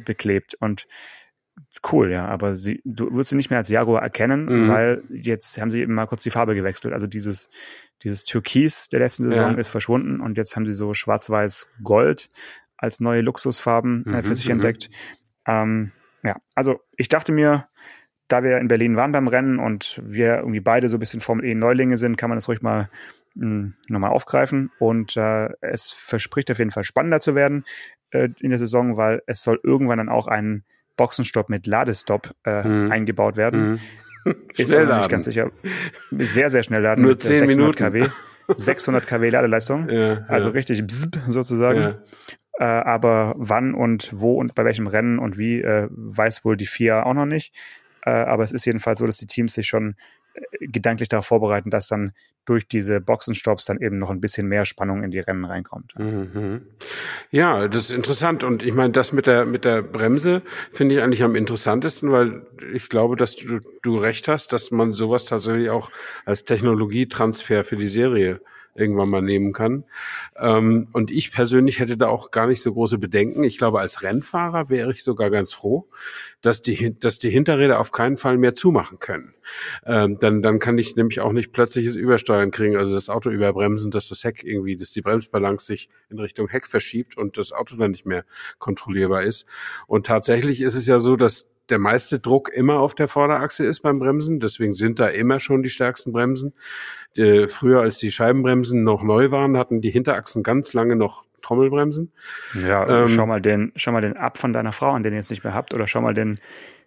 beklebt. 0.04 0.54
Und 0.60 0.86
cool, 1.92 2.10
ja, 2.10 2.26
aber 2.26 2.56
sie, 2.56 2.82
du 2.84 3.10
würdest 3.12 3.30
sie 3.30 3.36
nicht 3.36 3.50
mehr 3.50 3.58
als 3.58 3.68
Jaguar 3.68 4.02
erkennen, 4.02 4.46
mhm. 4.46 4.68
weil 4.68 5.02
jetzt 5.10 5.58
haben 5.60 5.70
sie 5.70 5.80
eben 5.80 5.94
mal 5.94 6.06
kurz 6.06 6.22
die 6.22 6.30
Farbe 6.30 6.54
gewechselt. 6.54 6.92
Also 6.92 7.06
dieses, 7.06 7.48
dieses 8.02 8.24
Türkis 8.24 8.88
der 8.88 9.00
letzten 9.00 9.24
Saison 9.24 9.52
ja. 9.52 9.58
ist 9.58 9.68
verschwunden 9.68 10.20
und 10.20 10.36
jetzt 10.36 10.56
haben 10.56 10.66
sie 10.66 10.74
so 10.74 10.94
schwarz-weiß-gold 10.94 12.28
als 12.76 13.00
neue 13.00 13.20
Luxusfarben 13.20 14.06
äh, 14.06 14.22
für 14.22 14.30
mhm, 14.30 14.34
sich 14.34 14.46
mhm. 14.46 14.52
entdeckt. 14.52 14.90
Ähm, 15.46 15.92
ja, 16.22 16.36
also 16.54 16.80
ich 16.96 17.08
dachte 17.08 17.32
mir, 17.32 17.64
da 18.28 18.42
wir 18.42 18.58
in 18.58 18.68
Berlin 18.68 18.96
waren 18.96 19.12
beim 19.12 19.28
Rennen 19.28 19.58
und 19.58 20.00
wir 20.02 20.38
irgendwie 20.38 20.60
beide 20.60 20.88
so 20.88 20.96
ein 20.96 21.00
bisschen 21.00 21.20
Formel 21.20 21.44
E 21.44 21.54
Neulinge 21.54 21.98
sind, 21.98 22.16
kann 22.16 22.30
man 22.30 22.38
das 22.38 22.48
ruhig 22.48 22.62
mal 22.62 22.88
hm, 23.38 23.74
nochmal 23.88 24.10
aufgreifen. 24.10 24.70
Und 24.78 25.16
äh, 25.16 25.50
es 25.60 25.90
verspricht 25.90 26.50
auf 26.50 26.58
jeden 26.58 26.70
Fall 26.70 26.84
spannender 26.84 27.20
zu 27.20 27.34
werden 27.34 27.64
äh, 28.10 28.28
in 28.40 28.50
der 28.50 28.58
Saison, 28.58 28.96
weil 28.96 29.22
es 29.26 29.42
soll 29.42 29.60
irgendwann 29.62 29.98
dann 29.98 30.08
auch 30.08 30.26
einen 30.26 30.64
Boxenstopp 30.96 31.48
mit 31.48 31.66
Ladestop 31.66 32.34
äh, 32.44 32.66
mhm. 32.66 32.92
eingebaut 32.92 33.36
werden. 33.36 33.72
Mhm. 33.72 33.80
Ist 34.56 34.70
schnell 34.70 34.86
nicht 34.86 35.10
ganz 35.10 35.26
sicher. 35.26 35.50
Sehr, 36.10 36.48
sehr 36.48 36.62
schnell 36.62 36.80
laden. 36.80 37.04
Nur 37.04 37.18
10 37.18 37.46
Minuten. 37.46 37.76
kW. 37.76 38.08
600 38.56 39.06
kW 39.06 39.30
Ladeleistung. 39.30 39.88
Ja, 39.88 40.24
also 40.28 40.48
ja. 40.48 40.54
richtig 40.54 40.82
bzz, 40.86 41.08
sozusagen. 41.28 41.80
Ja. 41.80 41.98
Äh, 42.58 42.64
aber 42.64 43.34
wann 43.36 43.74
und 43.74 44.10
wo 44.14 44.34
und 44.34 44.54
bei 44.54 44.64
welchem 44.64 44.86
Rennen 44.86 45.18
und 45.18 45.38
wie, 45.38 45.60
äh, 45.60 45.88
weiß 45.90 46.44
wohl 46.44 46.56
die 46.56 46.66
FIA 46.66 47.04
auch 47.04 47.14
noch 47.14 47.26
nicht. 47.26 47.52
Äh, 48.04 48.10
aber 48.10 48.44
es 48.44 48.52
ist 48.52 48.64
jedenfalls 48.64 48.98
so, 48.98 49.06
dass 49.06 49.16
die 49.16 49.26
Teams 49.26 49.54
sich 49.54 49.66
schon 49.66 49.96
äh, 50.34 50.66
gedanklich 50.66 51.08
darauf 51.08 51.26
vorbereiten, 51.26 51.70
dass 51.70 51.88
dann 51.88 52.12
durch 52.44 52.68
diese 52.68 53.00
Boxenstops 53.00 53.64
dann 53.64 53.80
eben 53.80 53.98
noch 53.98 54.10
ein 54.10 54.20
bisschen 54.20 54.46
mehr 54.46 54.66
Spannung 54.66 55.02
in 55.02 55.10
die 55.10 55.18
Rennen 55.18 55.46
reinkommt. 55.46 55.94
Mhm. 55.98 56.62
Ja, 57.30 57.68
das 57.68 57.84
ist 57.84 57.92
interessant. 57.92 58.44
Und 58.44 58.62
ich 58.62 58.74
meine, 58.74 58.92
das 58.92 59.12
mit 59.12 59.26
der, 59.26 59.46
mit 59.46 59.64
der 59.64 59.80
Bremse 59.82 60.42
finde 60.70 60.94
ich 60.94 61.02
eigentlich 61.02 61.22
am 61.22 61.36
interessantesten, 61.36 62.12
weil 62.12 62.46
ich 62.72 62.90
glaube, 62.90 63.16
dass 63.16 63.36
du, 63.36 63.60
du 63.82 63.96
recht 63.96 64.28
hast, 64.28 64.52
dass 64.52 64.70
man 64.70 64.92
sowas 64.92 65.24
tatsächlich 65.24 65.70
auch 65.70 65.90
als 66.26 66.44
Technologietransfer 66.44 67.64
für 67.64 67.76
die 67.76 67.86
Serie 67.86 68.40
irgendwann 68.74 69.08
mal 69.08 69.22
nehmen 69.22 69.52
kann. 69.52 69.84
Ähm, 70.36 70.88
und 70.92 71.10
ich 71.10 71.32
persönlich 71.32 71.78
hätte 71.78 71.96
da 71.96 72.08
auch 72.08 72.30
gar 72.30 72.46
nicht 72.46 72.60
so 72.60 72.72
große 72.72 72.98
Bedenken. 72.98 73.44
Ich 73.44 73.58
glaube, 73.58 73.80
als 73.80 74.02
Rennfahrer 74.02 74.68
wäre 74.68 74.90
ich 74.92 75.04
sogar 75.04 75.30
ganz 75.30 75.52
froh, 75.52 75.88
dass 76.42 76.60
die, 76.62 76.98
dass 76.98 77.18
die 77.18 77.30
Hinterräder 77.30 77.80
auf 77.80 77.92
keinen 77.92 78.16
Fall 78.16 78.36
mehr 78.36 78.54
zumachen 78.54 78.98
können. 78.98 79.34
Ähm, 79.86 80.18
dann, 80.18 80.42
dann 80.42 80.58
kann 80.58 80.78
ich 80.78 80.96
nämlich 80.96 81.20
auch 81.20 81.32
nicht 81.32 81.52
plötzliches 81.52 81.94
Übersteuern 81.94 82.50
kriegen, 82.50 82.76
also 82.76 82.94
das 82.94 83.08
Auto 83.08 83.30
überbremsen, 83.30 83.90
dass 83.90 84.08
das 84.08 84.24
Heck 84.24 84.42
irgendwie, 84.44 84.76
dass 84.76 84.92
die 84.92 85.02
Bremsbalance 85.02 85.66
sich 85.66 85.88
in 86.10 86.18
Richtung 86.18 86.48
Heck 86.48 86.66
verschiebt 86.66 87.16
und 87.16 87.38
das 87.38 87.52
Auto 87.52 87.76
dann 87.76 87.92
nicht 87.92 88.06
mehr 88.06 88.24
kontrollierbar 88.58 89.22
ist. 89.22 89.46
Und 89.86 90.06
tatsächlich 90.06 90.60
ist 90.60 90.74
es 90.74 90.86
ja 90.86 90.98
so, 91.00 91.16
dass 91.16 91.48
der 91.70 91.78
meiste 91.78 92.18
Druck 92.18 92.50
immer 92.52 92.80
auf 92.80 92.94
der 92.94 93.08
Vorderachse 93.08 93.64
ist 93.64 93.80
beim 93.80 93.98
Bremsen. 93.98 94.40
Deswegen 94.40 94.72
sind 94.72 95.00
da 95.00 95.08
immer 95.08 95.40
schon 95.40 95.62
die 95.62 95.70
stärksten 95.70 96.12
Bremsen. 96.12 96.54
Die, 97.16 97.48
früher, 97.48 97.80
als 97.80 97.98
die 97.98 98.10
Scheibenbremsen 98.10 98.84
noch 98.84 99.02
neu 99.02 99.30
waren, 99.30 99.56
hatten 99.56 99.80
die 99.80 99.90
Hinterachsen 99.90 100.42
ganz 100.42 100.72
lange 100.72 100.96
noch 100.96 101.24
Trommelbremsen. 101.42 102.12
Ja, 102.66 103.02
ähm, 103.02 103.08
schau 103.08 103.26
mal 103.26 103.40
den, 103.40 103.72
schau 103.76 103.92
mal 103.92 104.00
den 104.00 104.16
ab 104.16 104.38
von 104.38 104.52
deiner 104.52 104.72
Frau 104.72 104.92
an, 104.92 105.02
den 105.02 105.12
ihr 105.12 105.18
jetzt 105.18 105.30
nicht 105.30 105.44
mehr 105.44 105.54
habt, 105.54 105.74
oder 105.74 105.86
schau 105.86 106.00
mal 106.00 106.14
den 106.14 106.40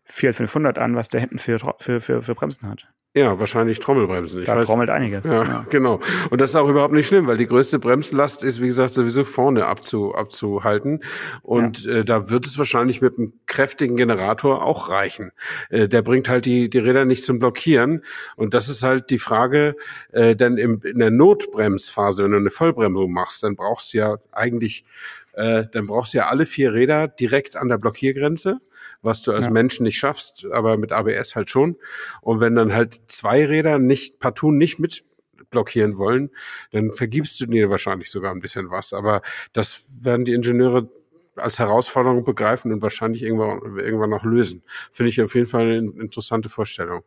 Fiat 0.04 0.36
500 0.36 0.78
an, 0.80 0.96
was 0.96 1.10
der 1.10 1.22
hinten 1.22 1.38
für, 1.38 1.60
für, 1.80 2.00
für, 2.02 2.22
für 2.22 2.36
Bremsen 2.36 2.70
hat. 2.70 2.88
Ja, 3.18 3.40
wahrscheinlich 3.40 3.80
Trommelbremsen. 3.80 4.42
Ich 4.42 4.46
da 4.46 4.56
weiß, 4.56 4.68
trommelt 4.68 4.92
einiges. 4.92 5.26
Ja, 5.26 5.44
ja, 5.44 5.66
genau. 5.72 6.00
Und 6.30 6.40
das 6.40 6.52
ist 6.52 6.56
auch 6.56 6.70
überhaupt 6.70 6.94
nicht 6.94 7.08
schlimm, 7.08 7.26
weil 7.26 7.38
die 7.38 7.48
größte 7.48 7.80
Bremslast 7.80 8.44
ist, 8.44 8.62
wie 8.62 8.68
gesagt, 8.68 8.94
sowieso 8.94 9.24
vorne 9.24 9.66
abzu, 9.66 10.14
abzuhalten. 10.14 11.04
Und 11.42 11.84
ja. 11.86 11.94
äh, 11.94 12.06
da 12.06 12.30
wird 12.30 12.46
es 12.46 12.60
wahrscheinlich 12.60 13.02
mit 13.02 13.18
einem 13.18 13.34
kräftigen 13.48 13.98
Generator 13.98 14.64
auch 14.64 14.90
reichen. 14.90 15.32
Äh, 15.72 15.88
der 15.88 16.04
bringt 16.04 16.30
halt 16.30 16.46
die, 16.46 16.70
die 16.70 16.78
Räder 16.78 17.06
nicht 17.06 17.24
zum 17.24 17.40
Blockieren. 17.40 18.04
Und 18.36 18.54
das 18.54 18.70
ist 18.70 18.84
halt 18.84 19.10
die 19.10 19.20
Frage, 19.20 19.76
äh, 20.12 20.36
denn 20.36 20.58
im, 20.58 20.82
in 20.84 21.00
der 21.00 21.12
Notbremsphase, 21.12 22.24
wenn 22.24 22.32
du 22.32 22.38
eine 22.38 22.52
Vollbremsung 22.52 23.12
machst, 23.12 23.42
dann 23.42 23.56
brauchst 23.56 23.94
du 23.94 23.98
ja 23.98 24.18
eigentlich, 24.32 24.86
äh, 25.34 25.64
dann 25.72 25.88
brauchst 25.88 26.14
du 26.14 26.20
ja 26.20 26.28
alle 26.28 26.46
vier 26.46 26.72
Räder 26.74 27.08
direkt 27.08 27.56
an 27.56 27.68
der 27.68 27.80
Blockiergrenze 27.80 28.60
was 29.02 29.22
du 29.22 29.32
als 29.32 29.46
ja. 29.46 29.52
Mensch 29.52 29.80
nicht 29.80 29.98
schaffst, 29.98 30.46
aber 30.52 30.78
mit 30.78 30.92
ABS 30.92 31.36
halt 31.36 31.50
schon. 31.50 31.78
Und 32.22 32.40
wenn 32.40 32.56
dann 32.56 32.74
halt 32.74 33.02
zwei 33.08 33.46
Räder 33.46 33.80
nicht 33.80 34.20
partout 34.20 34.52
nicht 34.52 34.80
mit 34.80 35.06
blockieren 35.50 35.98
wollen, 35.98 36.32
dann 36.72 36.92
vergibst 36.92 37.40
du 37.40 37.46
dir 37.46 37.70
wahrscheinlich 37.70 38.12
sogar 38.12 38.32
ein 38.32 38.42
bisschen 38.42 38.70
was. 38.70 38.94
Aber 38.94 39.22
das 39.54 39.84
werden 40.02 40.26
die 40.26 40.34
Ingenieure 40.34 40.90
als 41.36 41.60
Herausforderung 41.60 42.24
begreifen 42.24 42.74
und 42.74 42.82
wahrscheinlich 42.82 43.24
irgendwann, 43.24 43.78
irgendwann 43.78 44.10
noch 44.10 44.24
lösen. 44.24 44.64
Finde 44.92 45.10
ich 45.10 45.22
auf 45.22 45.36
jeden 45.36 45.48
Fall 45.48 45.62
eine 45.62 45.92
interessante 46.02 46.50
Vorstellung. 46.50 47.04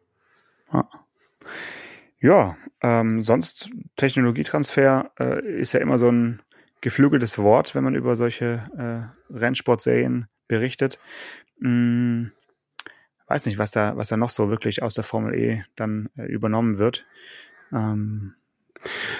Ja. 0.73 0.89
Ja, 2.23 2.57
ähm, 2.83 3.23
sonst 3.23 3.71
Technologietransfer 3.97 5.11
äh, 5.19 5.59
ist 5.59 5.73
ja 5.73 5.81
immer 5.81 5.99
so 5.99 6.11
ein 6.11 6.43
geflügeltes 6.83 7.39
Wort, 7.39 7.75
wenn 7.75 7.83
man 7.83 7.95
über 7.95 8.15
solche 8.15 9.11
äh, 9.31 9.35
Rennsportserien 9.35 10.29
berichtet. 10.51 10.99
Hm, 11.63 12.33
weiß 13.29 13.47
nicht, 13.47 13.59
was 13.59 13.71
da, 13.71 13.97
was 13.97 14.09
da 14.09 14.17
noch 14.17 14.31
so 14.31 14.51
wirklich 14.51 14.83
aus 14.83 14.95
der 14.95 15.05
Formel 15.05 15.35
E 15.35 15.65
dann 15.77 16.11
äh, 16.19 16.27
übernommen 16.27 16.77
wird. 16.77 17.07
Ähm, 17.73 18.35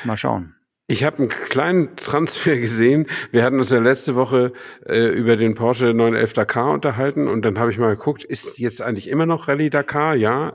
mal 0.05 0.17
schauen. 0.17 0.57
Ich 0.89 1.05
habe 1.05 1.19
einen 1.19 1.29
kleinen 1.29 1.95
Transfer 1.95 2.57
gesehen. 2.57 3.07
Wir 3.31 3.45
hatten 3.45 3.61
uns 3.61 3.71
ja 3.71 3.79
letzte 3.79 4.17
Woche 4.17 4.53
äh, 4.85 5.07
über 5.07 5.37
den 5.37 5.55
Porsche 5.55 5.95
911 5.95 6.33
Dakar 6.33 6.73
unterhalten 6.73 7.29
und 7.29 7.45
dann 7.45 7.61
habe 7.61 7.71
ich 7.71 7.79
mal 7.79 7.95
geguckt, 7.95 8.25
ist 8.25 8.59
jetzt 8.59 8.83
eigentlich 8.83 9.09
immer 9.09 9.25
noch 9.25 9.47
Rallye 9.47 9.71
Dakar? 9.71 10.17
Ja, 10.17 10.55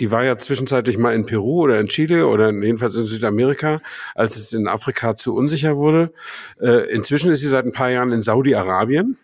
die 0.00 0.10
war 0.10 0.24
ja 0.24 0.38
zwischenzeitlich 0.38 0.96
mal 0.96 1.14
in 1.14 1.26
Peru 1.26 1.64
oder 1.64 1.78
in 1.80 1.88
Chile 1.88 2.28
oder 2.28 2.50
jedenfalls 2.50 2.96
in 2.96 3.04
Südamerika, 3.04 3.82
als 4.14 4.36
es 4.36 4.54
in 4.54 4.68
Afrika 4.68 5.14
zu 5.16 5.34
unsicher 5.34 5.76
wurde. 5.76 6.14
Äh, 6.58 6.90
inzwischen 6.90 7.30
ist 7.30 7.40
sie 7.40 7.48
seit 7.48 7.66
ein 7.66 7.72
paar 7.72 7.90
Jahren 7.90 8.12
in 8.12 8.22
Saudi-Arabien. 8.22 9.18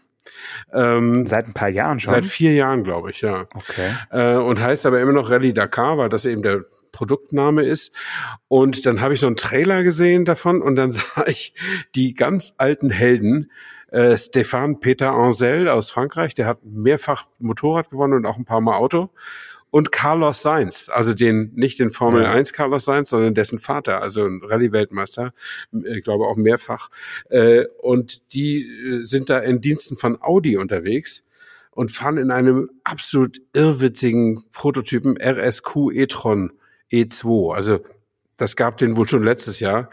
Ähm, 0.72 1.26
seit 1.26 1.46
ein 1.46 1.54
paar 1.54 1.68
Jahren 1.68 2.00
schon? 2.00 2.10
Seit 2.10 2.26
vier 2.26 2.54
Jahren, 2.54 2.84
glaube 2.84 3.10
ich, 3.10 3.20
ja. 3.20 3.46
Okay. 3.54 3.94
Äh, 4.10 4.36
und 4.36 4.60
heißt 4.60 4.86
aber 4.86 5.00
immer 5.00 5.12
noch 5.12 5.30
Rallye 5.30 5.52
Dakar, 5.52 5.98
weil 5.98 6.08
das 6.08 6.26
eben 6.26 6.42
der 6.42 6.64
Produktname 6.92 7.62
ist. 7.62 7.92
Und 8.48 8.86
dann 8.86 9.00
habe 9.00 9.14
ich 9.14 9.20
so 9.20 9.26
einen 9.26 9.36
Trailer 9.36 9.82
gesehen 9.82 10.24
davon 10.24 10.62
und 10.62 10.76
dann 10.76 10.92
sah 10.92 11.26
ich 11.26 11.54
die 11.94 12.14
ganz 12.14 12.54
alten 12.56 12.90
Helden, 12.90 13.50
äh, 13.90 14.16
Stéphane 14.16 14.80
Peter 14.80 15.12
Ansel 15.12 15.68
aus 15.68 15.90
Frankreich, 15.90 16.34
der 16.34 16.46
hat 16.46 16.64
mehrfach 16.64 17.26
Motorrad 17.38 17.90
gewonnen 17.90 18.14
und 18.14 18.26
auch 18.26 18.38
ein 18.38 18.44
paar 18.44 18.60
Mal 18.60 18.76
Auto 18.76 19.10
und 19.74 19.90
Carlos 19.90 20.40
Sainz, 20.40 20.88
also 20.88 21.14
den 21.14 21.50
nicht 21.56 21.80
den 21.80 21.90
Formel 21.90 22.22
ja. 22.22 22.30
1 22.30 22.52
Carlos 22.52 22.84
Sainz, 22.84 23.08
sondern 23.08 23.34
dessen 23.34 23.58
Vater, 23.58 24.00
also 24.00 24.24
ein 24.24 24.40
Rallye-Weltmeister, 24.40 25.34
ich 25.72 26.04
glaube 26.04 26.26
auch 26.26 26.36
mehrfach. 26.36 26.90
Äh, 27.28 27.64
und 27.82 28.32
die 28.34 28.68
äh, 28.68 29.04
sind 29.04 29.30
da 29.30 29.40
in 29.40 29.60
Diensten 29.60 29.96
von 29.96 30.22
Audi 30.22 30.58
unterwegs 30.58 31.24
und 31.72 31.90
fahren 31.90 32.18
in 32.18 32.30
einem 32.30 32.70
absolut 32.84 33.42
irrwitzigen 33.52 34.44
Prototypen 34.52 35.18
RSQ 35.20 35.90
e-tron 35.92 36.52
E2. 36.92 37.52
Also 37.52 37.80
das 38.36 38.54
gab 38.54 38.78
den 38.78 38.96
wohl 38.96 39.08
schon 39.08 39.24
letztes 39.24 39.58
Jahr. 39.58 39.90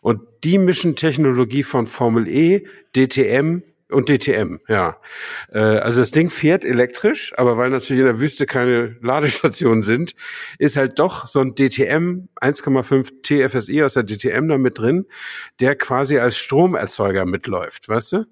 Und 0.00 0.20
die 0.44 0.58
mischen 0.58 0.94
Technologie 0.94 1.64
von 1.64 1.86
Formel 1.86 2.28
E, 2.28 2.68
DTM, 2.94 3.64
und 3.94 4.08
DTM, 4.08 4.58
ja. 4.68 4.96
Äh, 5.52 5.58
also 5.58 6.00
das 6.00 6.10
Ding 6.10 6.30
fährt 6.30 6.64
elektrisch, 6.64 7.32
aber 7.36 7.56
weil 7.56 7.70
natürlich 7.70 8.00
in 8.00 8.06
der 8.06 8.20
Wüste 8.20 8.46
keine 8.46 8.96
Ladestationen 9.00 9.82
sind, 9.82 10.14
ist 10.58 10.76
halt 10.76 10.98
doch 10.98 11.26
so 11.26 11.40
ein 11.40 11.54
DTM 11.54 12.28
1,5 12.40 13.22
TFSI 13.22 13.82
aus 13.82 13.94
der 13.94 14.04
DTM 14.04 14.48
da 14.48 14.58
mit 14.58 14.78
drin, 14.78 15.06
der 15.60 15.76
quasi 15.76 16.18
als 16.18 16.36
Stromerzeuger 16.36 17.24
mitläuft, 17.24 17.88
weißt 17.88 18.12
du? 18.12 18.24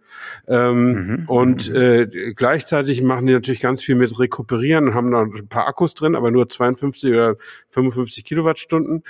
Ähm, 0.48 0.92
mhm. 0.92 1.24
Und 1.26 1.70
mhm. 1.70 1.76
äh, 1.76 2.06
gleichzeitig 2.34 3.02
machen 3.02 3.26
die 3.26 3.32
natürlich 3.32 3.60
ganz 3.60 3.82
viel 3.82 3.94
mit 3.94 4.18
Rekuperieren 4.18 4.88
und 4.88 4.94
haben 4.94 5.10
da 5.10 5.22
ein 5.22 5.48
paar 5.48 5.66
Akkus 5.66 5.94
drin, 5.94 6.14
aber 6.14 6.30
nur 6.30 6.48
52 6.48 7.12
oder 7.12 7.36
55 7.70 8.24
Kilowattstunden. 8.24 9.04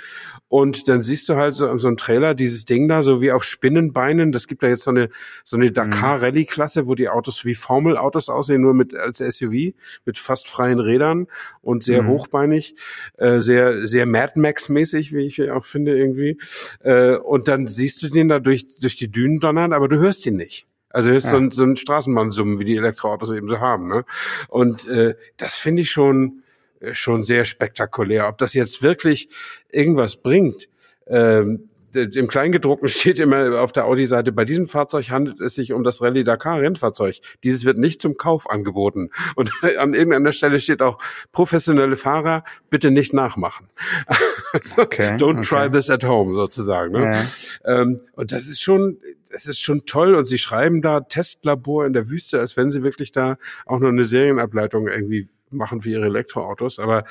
Und 0.47 0.87
dann 0.87 1.01
siehst 1.01 1.27
du 1.29 1.35
halt 1.35 1.55
so, 1.55 1.75
so 1.77 1.87
ein 1.87 1.97
Trailer, 1.97 2.33
dieses 2.33 2.65
Ding 2.65 2.87
da, 2.87 3.03
so 3.03 3.21
wie 3.21 3.31
auf 3.31 3.43
Spinnenbeinen. 3.43 4.31
Das 4.31 4.47
gibt 4.47 4.63
da 4.63 4.67
jetzt 4.67 4.83
so 4.83 4.91
eine, 4.91 5.09
so 5.43 5.57
eine 5.57 5.71
Dakar 5.71 6.21
Rallye 6.21 6.42
Rallye-Klasse, 6.43 6.87
wo 6.87 6.95
die 6.95 7.09
Autos 7.09 7.45
wie 7.45 7.55
Formel-Autos 7.55 8.29
aussehen, 8.29 8.61
nur 8.61 8.73
mit 8.73 8.95
als 8.95 9.17
SUV, 9.17 9.73
mit 10.05 10.17
fast 10.17 10.47
freien 10.47 10.79
Rädern 10.79 11.27
und 11.61 11.83
sehr 11.83 12.03
mhm. 12.03 12.09
hochbeinig, 12.09 12.75
äh, 13.17 13.39
sehr, 13.39 13.87
sehr 13.87 14.05
Mad 14.05 14.33
Max-mäßig, 14.35 15.13
wie 15.13 15.25
ich 15.25 15.49
auch 15.51 15.65
finde, 15.65 15.97
irgendwie. 15.97 16.37
Äh, 16.81 17.15
und 17.15 17.47
dann 17.47 17.67
siehst 17.67 18.03
du 18.03 18.09
den 18.09 18.29
da 18.29 18.39
durch, 18.39 18.67
durch 18.79 18.95
die 18.95 19.11
Dünen 19.11 19.39
donnern, 19.39 19.73
aber 19.73 19.87
du 19.87 19.97
hörst 19.97 20.25
ihn 20.25 20.35
nicht. 20.35 20.67
Also 20.89 21.09
hörst 21.09 21.25
ja. 21.25 21.31
so, 21.31 21.37
ein, 21.37 21.51
so 21.51 21.63
ein 21.63 21.75
Straßenbahnsummen, 21.75 22.59
wie 22.59 22.65
die 22.65 22.77
Elektroautos 22.77 23.31
eben 23.31 23.47
so 23.47 23.59
haben. 23.59 23.87
Ne? 23.87 24.05
Und 24.47 24.87
äh, 24.87 25.15
das 25.37 25.55
finde 25.55 25.81
ich 25.81 25.91
schon, 25.91 26.43
äh, 26.79 26.93
schon 26.93 27.23
sehr 27.23 27.45
spektakulär. 27.45 28.27
Ob 28.27 28.37
das 28.37 28.53
jetzt 28.53 28.83
wirklich 28.83 29.29
irgendwas 29.71 30.17
bringt, 30.17 30.69
ähm, 31.07 31.69
im 31.95 32.27
Kleingedruckten 32.27 32.87
steht 32.89 33.19
immer 33.19 33.61
auf 33.61 33.71
der 33.71 33.85
Audi-Seite, 33.85 34.31
bei 34.31 34.45
diesem 34.45 34.67
Fahrzeug 34.67 35.09
handelt 35.09 35.39
es 35.39 35.55
sich 35.55 35.73
um 35.73 35.83
das 35.83 36.01
Rallye 36.01 36.23
Dakar 36.23 36.61
Rennfahrzeug. 36.61 37.19
Dieses 37.43 37.65
wird 37.65 37.77
nicht 37.77 38.01
zum 38.01 38.17
Kauf 38.17 38.49
angeboten. 38.49 39.09
Und 39.35 39.51
an 39.77 39.93
irgendeiner 39.93 40.31
Stelle 40.31 40.59
steht 40.59 40.81
auch, 40.81 40.97
professionelle 41.31 41.95
Fahrer 41.95 42.43
bitte 42.69 42.91
nicht 42.91 43.13
nachmachen. 43.13 43.69
okay, 44.77 45.15
Don't 45.17 45.39
okay. 45.39 45.41
try 45.41 45.69
this 45.69 45.89
at 45.89 46.03
home 46.03 46.33
sozusagen. 46.33 46.93
Ne? 46.93 47.25
Ja. 47.65 47.81
Ähm, 47.81 48.01
und 48.13 48.31
das 48.31 48.47
ist 48.47 48.61
schon, 48.61 48.97
das 49.31 49.45
ist 49.45 49.59
schon 49.59 49.85
toll. 49.85 50.15
Und 50.15 50.25
sie 50.25 50.37
schreiben 50.37 50.81
da 50.81 51.01
Testlabor 51.01 51.85
in 51.85 51.93
der 51.93 52.09
Wüste, 52.09 52.39
als 52.39 52.57
wenn 52.57 52.69
sie 52.69 52.83
wirklich 52.83 53.11
da 53.11 53.37
auch 53.65 53.79
noch 53.79 53.89
eine 53.89 54.03
Serienableitung 54.03 54.87
irgendwie 54.87 55.29
machen 55.49 55.81
für 55.81 55.89
ihre 55.89 56.05
Elektroautos. 56.05 56.79
Aber 56.79 57.05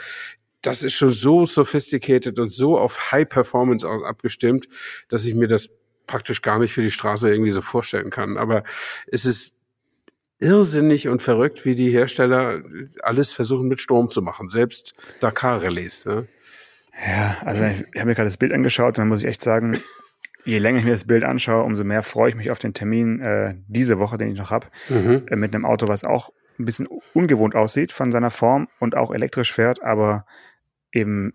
das 0.63 0.83
ist 0.83 0.95
schon 0.95 1.13
so 1.13 1.45
sophisticated 1.45 2.39
und 2.39 2.49
so 2.49 2.79
auf 2.79 3.13
High 3.13 3.29
Performance 3.29 3.87
abgestimmt, 3.87 4.69
dass 5.09 5.25
ich 5.25 5.35
mir 5.35 5.49
das 5.49 5.71
praktisch 6.07 6.43
gar 6.43 6.59
nicht 6.59 6.73
für 6.73 6.83
die 6.83 6.91
Straße 6.91 7.31
irgendwie 7.31 7.51
so 7.51 7.61
vorstellen 7.61 8.11
kann. 8.11 8.37
Aber 8.39 8.65
es 9.07 9.25
ist 9.25 9.59
irrsinnig 10.39 11.09
und 11.09 11.23
verrückt, 11.23 11.65
wie 11.65 11.75
die 11.75 11.91
Hersteller 11.91 12.63
alles 13.03 13.33
versuchen 13.33 13.69
mit 13.69 13.81
Strom 13.81 14.11
zu 14.11 14.23
machen, 14.23 14.49
selbst 14.49 14.95
Dakar-Relais. 15.21 16.05
Ja? 16.05 16.25
ja, 17.07 17.37
also 17.45 17.65
ich 17.65 17.99
habe 17.99 18.09
mir 18.09 18.15
gerade 18.15 18.29
das 18.29 18.37
Bild 18.37 18.53
angeschaut, 18.53 18.99
dann 18.99 19.09
muss 19.09 19.23
ich 19.23 19.29
echt 19.29 19.43
sagen, 19.43 19.79
je 20.45 20.59
länger 20.59 20.81
ich 20.81 20.85
mir 20.85 20.93
das 20.93 21.07
Bild 21.07 21.25
anschaue, 21.25 21.63
umso 21.63 21.85
mehr 21.85 22.03
freue 22.03 22.31
ich 22.31 22.35
mich 22.35 22.51
auf 22.51 22.59
den 22.59 22.75
Termin 22.75 23.21
äh, 23.21 23.55
diese 23.69 23.99
Woche, 23.99 24.19
den 24.19 24.31
ich 24.31 24.39
noch 24.39 24.51
habe, 24.51 24.67
mhm. 24.89 25.27
äh, 25.29 25.37
mit 25.37 25.55
einem 25.55 25.65
Auto, 25.65 25.87
was 25.87 26.05
auch 26.05 26.31
ein 26.59 26.65
bisschen 26.65 26.89
ungewohnt 27.15 27.55
aussieht 27.55 27.93
von 27.93 28.13
seiner 28.13 28.31
Form 28.31 28.69
und 28.79 28.97
auch 28.97 29.13
elektrisch 29.13 29.53
fährt, 29.53 29.83
aber 29.83 30.27
eben, 30.93 31.35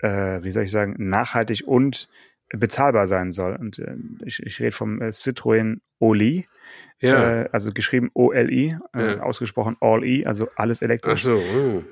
äh, 0.00 0.42
wie 0.42 0.50
soll 0.50 0.64
ich 0.64 0.70
sagen, 0.70 0.94
nachhaltig 0.98 1.66
und 1.66 2.08
bezahlbar 2.50 3.06
sein 3.06 3.32
soll. 3.32 3.56
Und 3.56 3.78
äh, 3.78 3.94
ich, 4.24 4.42
ich 4.42 4.60
rede 4.60 4.72
vom 4.72 5.00
äh, 5.00 5.08
Citroën 5.08 5.78
Oli, 5.98 6.46
ja. 7.00 7.42
äh, 7.42 7.48
also 7.52 7.72
geschrieben 7.72 8.10
O-L-I, 8.14 8.76
äh, 8.94 9.16
ja. 9.16 9.20
ausgesprochen 9.20 9.76
All-E, 9.80 10.26
also 10.26 10.48
alles 10.56 10.82
elektrisch. 10.82 11.26
Ach 11.26 11.32
so. 11.32 11.36
Oh. 11.36 11.82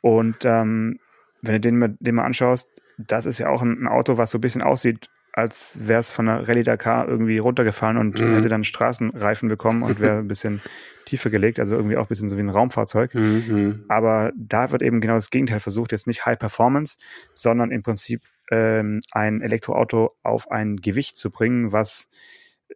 Und 0.00 0.44
ähm, 0.44 0.98
wenn 1.42 1.54
du 1.54 1.60
den, 1.60 1.96
den 2.00 2.14
mal 2.14 2.24
anschaust, 2.24 2.80
das 2.98 3.26
ist 3.26 3.38
ja 3.38 3.48
auch 3.48 3.62
ein, 3.62 3.82
ein 3.82 3.88
Auto, 3.88 4.18
was 4.18 4.30
so 4.30 4.38
ein 4.38 4.40
bisschen 4.40 4.62
aussieht 4.62 5.08
als 5.38 5.78
wäre 5.80 6.00
es 6.00 6.10
von 6.10 6.26
der 6.26 6.48
Rallye 6.48 6.64
Dakar 6.64 7.08
irgendwie 7.08 7.38
runtergefallen 7.38 7.96
und 7.96 8.18
mhm. 8.18 8.34
hätte 8.34 8.48
dann 8.48 8.64
Straßenreifen 8.64 9.48
bekommen 9.48 9.84
und 9.84 10.00
wäre 10.00 10.18
ein 10.18 10.26
bisschen 10.26 10.60
tiefer 11.04 11.30
gelegt, 11.30 11.60
also 11.60 11.76
irgendwie 11.76 11.96
auch 11.96 12.06
ein 12.06 12.08
bisschen 12.08 12.28
so 12.28 12.36
wie 12.36 12.40
ein 12.40 12.48
Raumfahrzeug. 12.48 13.14
Mhm. 13.14 13.84
Aber 13.86 14.32
da 14.36 14.72
wird 14.72 14.82
eben 14.82 15.00
genau 15.00 15.14
das 15.14 15.30
Gegenteil 15.30 15.60
versucht, 15.60 15.92
jetzt 15.92 16.08
nicht 16.08 16.26
High 16.26 16.40
Performance, 16.40 16.98
sondern 17.36 17.70
im 17.70 17.84
Prinzip 17.84 18.22
ähm, 18.50 19.00
ein 19.12 19.40
Elektroauto 19.40 20.16
auf 20.24 20.50
ein 20.50 20.78
Gewicht 20.78 21.16
zu 21.16 21.30
bringen, 21.30 21.70
was 21.70 22.08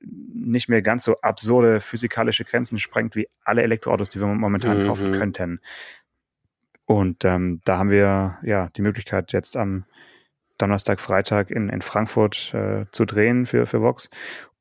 nicht 0.00 0.68
mehr 0.68 0.82
ganz 0.82 1.02
so 1.02 1.20
absurde 1.20 1.80
physikalische 1.80 2.44
Grenzen 2.44 2.78
sprengt 2.78 3.16
wie 3.16 3.26
alle 3.42 3.62
Elektroautos, 3.62 4.08
die 4.10 4.20
wir 4.20 4.28
momentan 4.28 4.84
mhm. 4.84 4.86
kaufen 4.86 5.12
könnten. 5.12 5.60
Und 6.84 7.24
ähm, 7.24 7.60
da 7.64 7.78
haben 7.78 7.90
wir 7.90 8.38
ja 8.44 8.68
die 8.76 8.82
Möglichkeit 8.82 9.32
jetzt 9.32 9.56
am 9.56 9.84
Donnerstag, 10.62 11.00
Freitag 11.00 11.50
in, 11.50 11.68
in 11.68 11.82
Frankfurt 11.82 12.54
äh, 12.54 12.86
zu 12.92 13.04
drehen 13.04 13.46
für, 13.46 13.66
für 13.66 13.82
Vox 13.82 14.10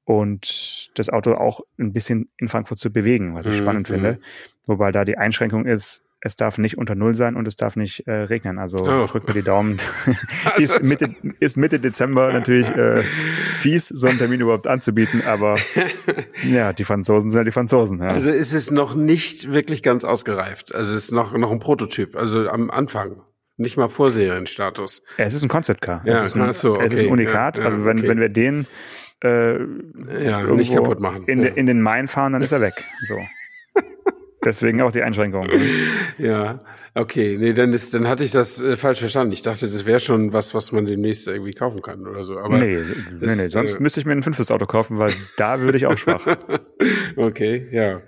und 0.03 0.91
das 0.95 1.09
Auto 1.09 1.33
auch 1.35 1.61
ein 1.79 1.93
bisschen 1.93 2.29
in 2.37 2.49
Frankfurt 2.49 2.79
zu 2.79 2.91
bewegen, 2.91 3.35
was 3.35 3.45
ich 3.45 3.53
mhm. 3.53 3.63
spannend 3.63 3.87
finde. 3.87 4.19
Wobei 4.65 4.91
da 4.91 5.05
die 5.05 5.17
Einschränkung 5.17 5.65
ist, 5.65 6.03
es 6.23 6.35
darf 6.35 6.59
nicht 6.59 6.77
unter 6.77 6.93
Null 6.93 7.15
sein 7.15 7.35
und 7.35 7.47
es 7.47 7.55
darf 7.55 7.75
nicht 7.75 8.07
äh, 8.07 8.11
regnen. 8.11 8.59
Also 8.59 8.77
oh. 8.79 9.05
drückt 9.07 9.27
mir 9.27 9.33
die 9.33 9.41
Daumen. 9.41 9.77
ist, 10.57 10.83
Mitte, 10.83 11.15
ist 11.39 11.57
Mitte 11.57 11.79
Dezember 11.79 12.31
natürlich 12.31 12.69
äh, 12.69 13.01
fies, 13.53 13.87
so 13.87 14.07
einen 14.07 14.19
Termin 14.19 14.39
überhaupt 14.39 14.67
anzubieten, 14.67 15.23
aber 15.23 15.57
ja, 16.43 16.73
die 16.73 16.83
Franzosen 16.83 17.31
sind 17.31 17.39
ja 17.39 17.43
die 17.43 17.51
Franzosen. 17.51 17.99
Ja. 17.99 18.09
Also 18.09 18.29
ist 18.29 18.53
es 18.53 18.69
noch 18.69 18.93
nicht 18.93 19.51
wirklich 19.51 19.81
ganz 19.81 20.03
ausgereift. 20.03 20.75
Also 20.75 20.95
es 20.95 21.05
ist 21.05 21.11
noch, 21.11 21.35
noch 21.35 21.51
ein 21.51 21.59
Prototyp, 21.59 22.15
also 22.15 22.47
am 22.49 22.69
Anfang. 22.69 23.23
Nicht 23.57 23.77
mal 23.77 23.89
Vorserienstatus. 23.89 25.03
Es 25.17 25.33
ist 25.33 25.43
ein 25.43 25.49
Concept 25.49 25.81
Car. 25.81 26.01
Ja, 26.05 26.23
es 26.23 26.35
ist 26.35 26.41
ein, 26.41 26.51
so, 26.51 26.75
okay. 26.75 26.85
es 26.87 26.93
ist 26.93 27.03
ein 27.03 27.09
Unikat. 27.09 27.57
Ja, 27.57 27.63
ja, 27.63 27.69
also 27.69 27.85
wenn, 27.85 27.99
okay. 27.99 28.07
wenn 28.07 28.19
wir 28.19 28.29
den 28.29 28.65
äh, 29.23 29.59
ja, 30.23 30.41
nicht 30.41 30.73
kaputt 30.73 30.99
machen. 30.99 31.25
In, 31.25 31.43
ja. 31.43 31.49
in 31.49 31.67
den 31.67 31.81
Main 31.81 32.07
fahren, 32.07 32.33
dann 32.33 32.41
ist 32.41 32.51
er 32.51 32.61
weg. 32.61 32.83
So. 33.05 33.17
Deswegen 34.43 34.81
auch 34.81 34.91
die 34.91 35.03
Einschränkung. 35.03 35.47
Ja, 36.17 36.59
okay. 36.95 37.37
Nee, 37.39 37.53
dann 37.53 37.71
ist, 37.71 37.93
dann 37.93 38.07
hatte 38.07 38.23
ich 38.23 38.31
das 38.31 38.59
äh, 38.59 38.75
falsch 38.75 38.99
verstanden. 38.99 39.33
Ich 39.33 39.43
dachte, 39.43 39.67
das 39.67 39.85
wäre 39.85 39.99
schon 39.99 40.33
was, 40.33 40.55
was 40.55 40.71
man 40.71 40.85
demnächst 40.85 41.27
irgendwie 41.27 41.51
kaufen 41.51 41.83
kann 41.83 42.07
oder 42.07 42.23
so. 42.23 42.39
Aber 42.39 42.57
nee, 42.57 42.77
das, 43.19 43.37
nee, 43.37 43.43
nee. 43.43 43.49
Sonst 43.49 43.75
äh, 43.75 43.83
müsste 43.83 43.99
ich 43.99 44.07
mir 44.07 44.13
ein 44.13 44.23
fünftes 44.23 44.49
Auto 44.49 44.65
kaufen, 44.65 44.97
weil 44.97 45.13
da 45.37 45.61
würde 45.61 45.77
ich 45.77 45.85
auch 45.85 45.97
schwach. 45.97 46.25
okay, 47.15 47.67
ja. 47.71 48.01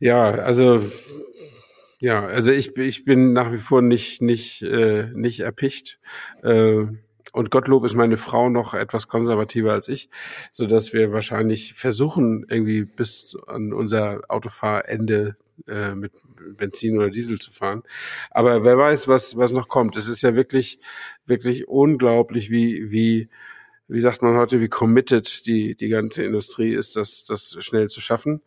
Ja, 0.00 0.30
also 0.30 0.82
ja, 2.00 2.24
also 2.24 2.50
ich, 2.50 2.76
ich 2.76 3.04
bin 3.04 3.34
nach 3.34 3.52
wie 3.52 3.58
vor 3.58 3.82
nicht, 3.82 4.22
nicht, 4.22 4.62
äh, 4.62 5.10
nicht 5.14 5.40
erpicht. 5.40 6.00
Äh, 6.42 6.86
und 7.32 7.50
Gottlob 7.50 7.84
ist 7.84 7.94
meine 7.94 8.16
Frau 8.16 8.48
noch 8.48 8.74
etwas 8.74 9.06
konservativer 9.06 9.72
als 9.72 9.86
ich, 9.88 10.08
so 10.50 10.66
dass 10.66 10.92
wir 10.92 11.12
wahrscheinlich 11.12 11.74
versuchen, 11.74 12.44
irgendwie 12.48 12.84
bis 12.84 13.36
an 13.46 13.72
unser 13.72 14.22
Autofahrende 14.28 15.36
äh, 15.68 15.94
mit 15.94 16.12
Benzin 16.56 16.96
oder 16.96 17.10
Diesel 17.10 17.38
zu 17.38 17.52
fahren. 17.52 17.82
Aber 18.30 18.64
wer 18.64 18.78
weiß, 18.78 19.06
was, 19.06 19.36
was 19.36 19.52
noch 19.52 19.68
kommt. 19.68 19.96
Es 19.96 20.08
ist 20.08 20.22
ja 20.22 20.34
wirklich, 20.34 20.80
wirklich 21.26 21.68
unglaublich, 21.68 22.50
wie, 22.50 22.90
wie, 22.90 23.28
wie 23.90 24.00
sagt 24.00 24.22
man 24.22 24.36
heute, 24.36 24.60
wie 24.60 24.68
committed 24.68 25.46
die, 25.46 25.74
die 25.74 25.88
ganze 25.88 26.22
Industrie 26.24 26.72
ist, 26.72 26.96
das, 26.96 27.24
das 27.24 27.56
schnell 27.60 27.88
zu 27.88 28.00
schaffen. 28.00 28.42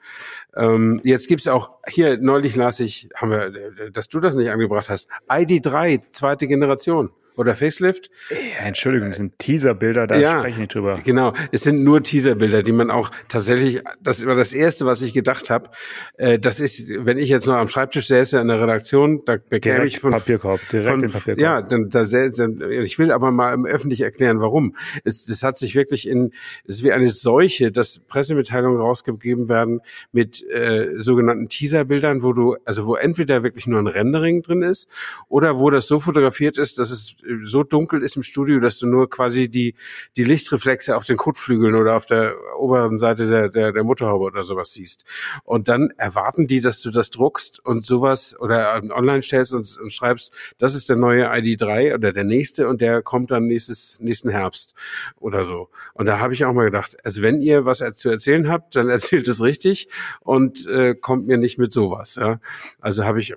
Ähm, 0.56 1.02
jetzt 1.04 1.28
gibt's 1.28 1.48
auch, 1.48 1.72
hier 1.88 2.18
neulich 2.18 2.56
las 2.56 2.80
ich, 2.80 3.10
haben 3.16 3.32
wir, 3.32 3.92
dass 3.92 4.10
du 4.10 4.20
das 4.20 4.36
nicht 4.36 4.50
angebracht 4.50 4.90
hast, 4.90 5.10
ID3, 5.28 6.02
zweite 6.12 6.48
Generation. 6.48 7.12
Oder 7.36 7.56
Facelift. 7.56 8.10
Ja, 8.30 8.66
Entschuldigung, 8.66 9.10
das 9.10 9.18
sind 9.18 9.38
Teaserbilder, 9.40 10.08
da 10.08 10.18
ja, 10.18 10.40
spreche 10.40 10.50
ich 10.50 10.58
nicht 10.58 10.76
drüber. 10.76 11.00
Genau, 11.04 11.34
es 11.52 11.62
sind 11.62 11.84
nur 11.84 12.04
Teaserbilder, 12.04 12.64
die 12.64 12.72
man 12.72 12.92
auch 12.92 13.12
tatsächlich, 13.28 13.82
das 14.02 14.26
war 14.26 14.36
das 14.36 14.54
Erste, 14.54 14.86
was 14.86 15.02
ich 15.02 15.14
gedacht 15.14 15.50
habe. 15.50 15.70
Äh, 16.18 16.40
das 16.40 16.60
ist, 16.60 16.90
wenn 17.06 17.18
ich 17.18 17.30
jetzt 17.30 17.48
noch 17.48 17.56
am 17.56 17.68
Schreibtisch 17.68 18.08
säße 18.08 18.40
in 18.40 18.48
der 18.48 18.62
Redaktion, 18.62 19.24
da 19.26 19.38
bekäme 19.38 19.76
direkt 19.76 19.94
ich 19.94 20.00
von 20.00 20.12
Papierkorb, 20.12 20.62
direkt 20.72 20.90
von, 20.90 21.02
Papierkorb. 21.02 21.40
Ja, 21.40 21.62
dann, 21.62 21.90
da, 21.90 22.04
dann, 22.04 22.62
ich 22.72 23.00
will 23.00 23.12
aber 23.12 23.32
mal 23.32 23.66
öffentlich 23.66 24.02
erklären, 24.02 24.40
warum. 24.40 24.76
Es, 25.04 25.26
das 25.26 25.44
hat 25.44 25.58
sich 25.58 25.76
wirklich 25.76 26.08
in, 26.08 26.32
es 26.66 26.76
ist 26.76 26.84
wie 26.84 26.92
eine 26.92 27.10
Seuche, 27.10 27.72
dass 27.72 28.00
Pressemitteilungen 28.00 28.80
rausgegeben 28.80 29.50
werden 29.50 29.82
mit 30.12 30.44
äh, 30.52 30.90
sogenannten 30.98 31.50
Teaserbildern, 31.50 32.24
wo 32.24 32.34
du, 32.34 32.56
also 32.66 32.86
wo 32.86 32.96
entweder 32.96 33.44
wirklich 33.44 33.68
nur 33.68 33.80
ein 33.80 33.88
Rendering 33.88 34.42
drin 34.42 34.62
ist 34.62 34.90
oder 35.30 35.60
wo 35.60 35.70
das 35.70 35.88
so 35.88 36.00
fotografiert 36.00 36.58
ist, 36.58 36.80
dass 36.80 36.92
es 36.92 37.16
so 37.44 37.64
dunkel 37.64 38.04
ist 38.04 38.16
im 38.16 38.24
Studio, 38.24 38.60
dass 38.60 38.80
du 38.80 38.88
nur 38.88 39.10
quasi 39.10 39.50
die, 39.50 39.76
die 40.16 40.24
Lichtreflexe 40.24 40.96
auf 40.96 41.06
den 41.06 41.18
Kotflügeln 41.18 41.76
oder 41.76 41.96
auf 41.96 42.06
der 42.06 42.36
oberen 42.58 42.98
Seite 42.98 43.30
der, 43.30 43.50
der, 43.50 43.72
der 43.72 43.84
Motorhaube 43.84 44.26
oder 44.26 44.44
sowas 44.44 44.74
siehst. 44.74 45.06
Und 45.44 45.68
dann 45.68 45.92
erwarten 45.98 46.48
die, 46.48 46.62
dass 46.62 46.82
du 46.82 46.92
das 46.92 47.10
druckst 47.10 47.60
und 47.60 47.86
sowas 47.86 48.36
oder 48.40 48.82
online 48.92 49.22
stellst 49.22 49.54
und, 49.54 49.78
und 49.82 49.92
schreibst, 49.92 50.34
das 50.58 50.76
ist 50.76 50.90
der 50.90 50.96
neue 50.96 51.32
ID3 51.32 51.96
oder 51.96 52.14
der 52.14 52.24
nächste 52.24 52.68
und 52.68 52.82
der 52.82 53.02
kommt 53.02 53.32
dann 53.32 53.48
nächstes, 53.48 54.00
nächsten 54.00 54.30
Herbst 54.30 54.74
oder 55.20 55.44
so. 55.44 55.70
Und 55.94 56.06
da 56.06 56.20
habe 56.20 56.34
ich 56.34 56.46
auch 56.46 56.54
mal 56.54 56.66
gedacht, 56.66 56.98
also 57.04 57.22
wenn 57.22 57.42
ihr 57.42 57.66
was 57.66 57.84
zu 57.96 58.10
erzählen 58.10 58.50
habt, 58.50 58.76
dann 58.76 58.90
erzählt 58.94 59.28
es 59.28 59.42
richtig 59.42 59.88
und 60.22 60.68
äh, 60.68 60.96
kommt 60.96 61.28
mir 61.28 61.38
nicht 61.38 61.58
mit 61.58 61.74
sowas. 61.74 62.16
Ja? 62.16 62.40
Also 62.80 63.04
habe 63.04 63.20
ich 63.20 63.36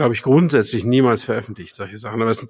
glaube 0.00 0.14
ich, 0.14 0.22
grundsätzlich 0.22 0.84
niemals 0.84 1.22
veröffentlicht, 1.22 1.76
solche 1.76 1.98
Sachen. 1.98 2.22
Aber 2.22 2.30
es 2.30 2.46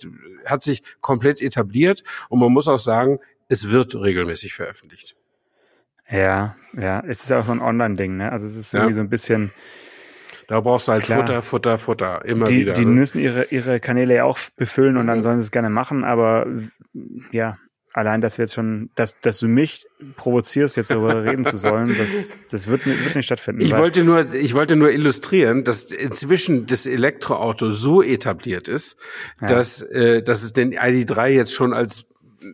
hat 0.46 0.62
sich 0.62 0.82
komplett 1.00 1.40
etabliert 1.40 2.04
und 2.28 2.38
man 2.38 2.52
muss 2.52 2.68
auch 2.68 2.78
sagen, 2.78 3.18
es 3.48 3.70
wird 3.70 3.94
regelmäßig 3.94 4.54
veröffentlicht. 4.54 5.16
Ja, 6.08 6.56
ja, 6.76 7.02
es 7.06 7.22
ist 7.22 7.30
ja 7.30 7.40
auch 7.40 7.44
so 7.44 7.52
ein 7.52 7.60
Online-Ding, 7.60 8.16
ne? 8.16 8.30
Also 8.30 8.46
es 8.46 8.54
ist 8.54 8.72
irgendwie 8.72 8.92
ja. 8.92 8.96
so 8.96 9.00
ein 9.00 9.10
bisschen. 9.10 9.52
Da 10.46 10.60
brauchst 10.60 10.88
du 10.88 10.92
halt 10.92 11.04
Klar, 11.04 11.20
Futter, 11.20 11.42
Futter, 11.42 11.78
Futter, 11.78 12.24
immer 12.24 12.46
die, 12.46 12.58
wieder. 12.58 12.72
Die 12.72 12.84
ne? 12.84 12.90
müssen 12.92 13.20
ihre, 13.20 13.44
ihre 13.50 13.78
Kanäle 13.78 14.14
ja 14.16 14.24
auch 14.24 14.38
befüllen 14.56 14.96
und 14.96 15.06
dann 15.06 15.22
sollen 15.22 15.40
sie 15.40 15.44
es 15.44 15.52
gerne 15.52 15.70
machen, 15.70 16.04
aber 16.04 16.46
ja, 17.30 17.56
allein, 17.92 18.20
dass 18.20 18.38
wir 18.38 18.44
jetzt 18.44 18.54
schon, 18.54 18.90
dass, 18.94 19.20
dass 19.20 19.38
du 19.38 19.48
mich 19.48 19.86
provozierst, 20.16 20.76
jetzt 20.76 20.90
darüber 20.90 21.24
reden 21.24 21.44
zu 21.44 21.58
sollen, 21.58 21.96
das, 21.96 22.34
das 22.50 22.66
wird, 22.66 22.86
wird 22.86 23.16
nicht 23.16 23.26
stattfinden. 23.26 23.62
Ich 23.62 23.76
wollte 23.76 24.04
nur, 24.04 24.32
ich 24.32 24.54
wollte 24.54 24.76
nur 24.76 24.90
illustrieren, 24.90 25.64
dass 25.64 25.84
inzwischen 25.90 26.66
das 26.66 26.86
Elektroauto 26.86 27.70
so 27.70 28.02
etabliert 28.02 28.68
ist, 28.68 28.96
ja. 29.40 29.48
dass, 29.48 29.82
äh, 29.82 30.22
dass 30.22 30.42
es 30.42 30.52
den 30.52 30.72
ID3 30.74 31.28
jetzt 31.28 31.52
schon 31.52 31.72
als 31.72 32.06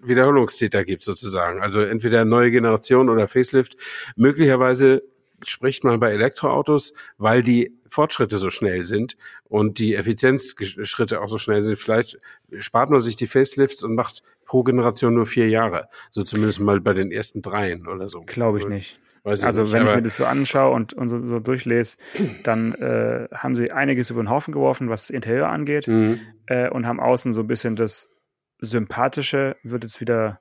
Wiederholungstäter 0.03 0.85
gibt 0.85 1.03
sozusagen. 1.03 1.61
Also 1.61 1.81
entweder 1.81 2.25
neue 2.25 2.51
Generation 2.51 3.09
oder 3.09 3.29
Facelift. 3.29 3.77
Möglicherweise 4.17 5.03
spricht 5.43 5.85
man 5.85 6.01
bei 6.01 6.11
Elektroautos, 6.11 6.93
weil 7.19 7.43
die 7.43 7.79
Fortschritte 7.89 8.39
so 8.39 8.51
schnell 8.51 8.85
sind 8.85 9.17
und 9.45 9.79
die 9.79 9.95
Effizienzschritte 9.95 11.21
auch 11.21 11.29
so 11.29 11.39
schnell 11.39 11.63
sind. 11.63 11.79
Vielleicht 11.79 12.19
spart 12.59 12.91
man 12.91 13.01
sich 13.01 13.17
die 13.17 13.27
Facelifts 13.27 13.85
und 13.85 13.95
macht 13.95 14.23
pro 14.47 14.63
Generation 14.63 15.15
nur 15.15 15.27
vier 15.27 15.49
Jahre. 15.49 15.89
So 16.11 16.23
zumindest 16.23 16.61
mal 16.61 16.81
bei 16.81 16.95
den 16.95 17.13
ersten 17.13 17.43
dreien 17.43 17.87
oder 17.87 18.09
so. 18.09 18.23
Glaube 18.23 18.59
ich 18.59 18.67
nicht. 18.67 19.01
Ich 19.25 19.45
also 19.45 19.63
nicht, 19.63 19.73
wenn 19.73 19.87
ich 19.87 19.95
mir 19.95 20.03
das 20.03 20.17
so 20.17 20.25
anschaue 20.25 20.73
und, 20.73 20.95
und 20.95 21.09
so, 21.09 21.21
so 21.21 21.41
durchlese, 21.41 21.97
dann 22.45 22.75
äh, 22.75 23.27
haben 23.35 23.57
sie 23.57 23.73
einiges 23.73 24.11
über 24.11 24.23
den 24.23 24.31
Haufen 24.31 24.53
geworfen, 24.53 24.89
was 24.89 25.09
das 25.09 25.11
Interieur 25.11 25.49
angeht 25.49 25.89
mhm. 25.89 26.21
äh, 26.47 26.71
und 26.71 26.87
haben 26.87 27.01
außen 27.01 27.33
so 27.33 27.41
ein 27.41 27.49
bisschen 27.49 27.75
das 27.75 28.13
Sympathische 28.61 29.57
wird 29.65 29.83
jetzt 29.83 30.01
wieder 30.01 30.41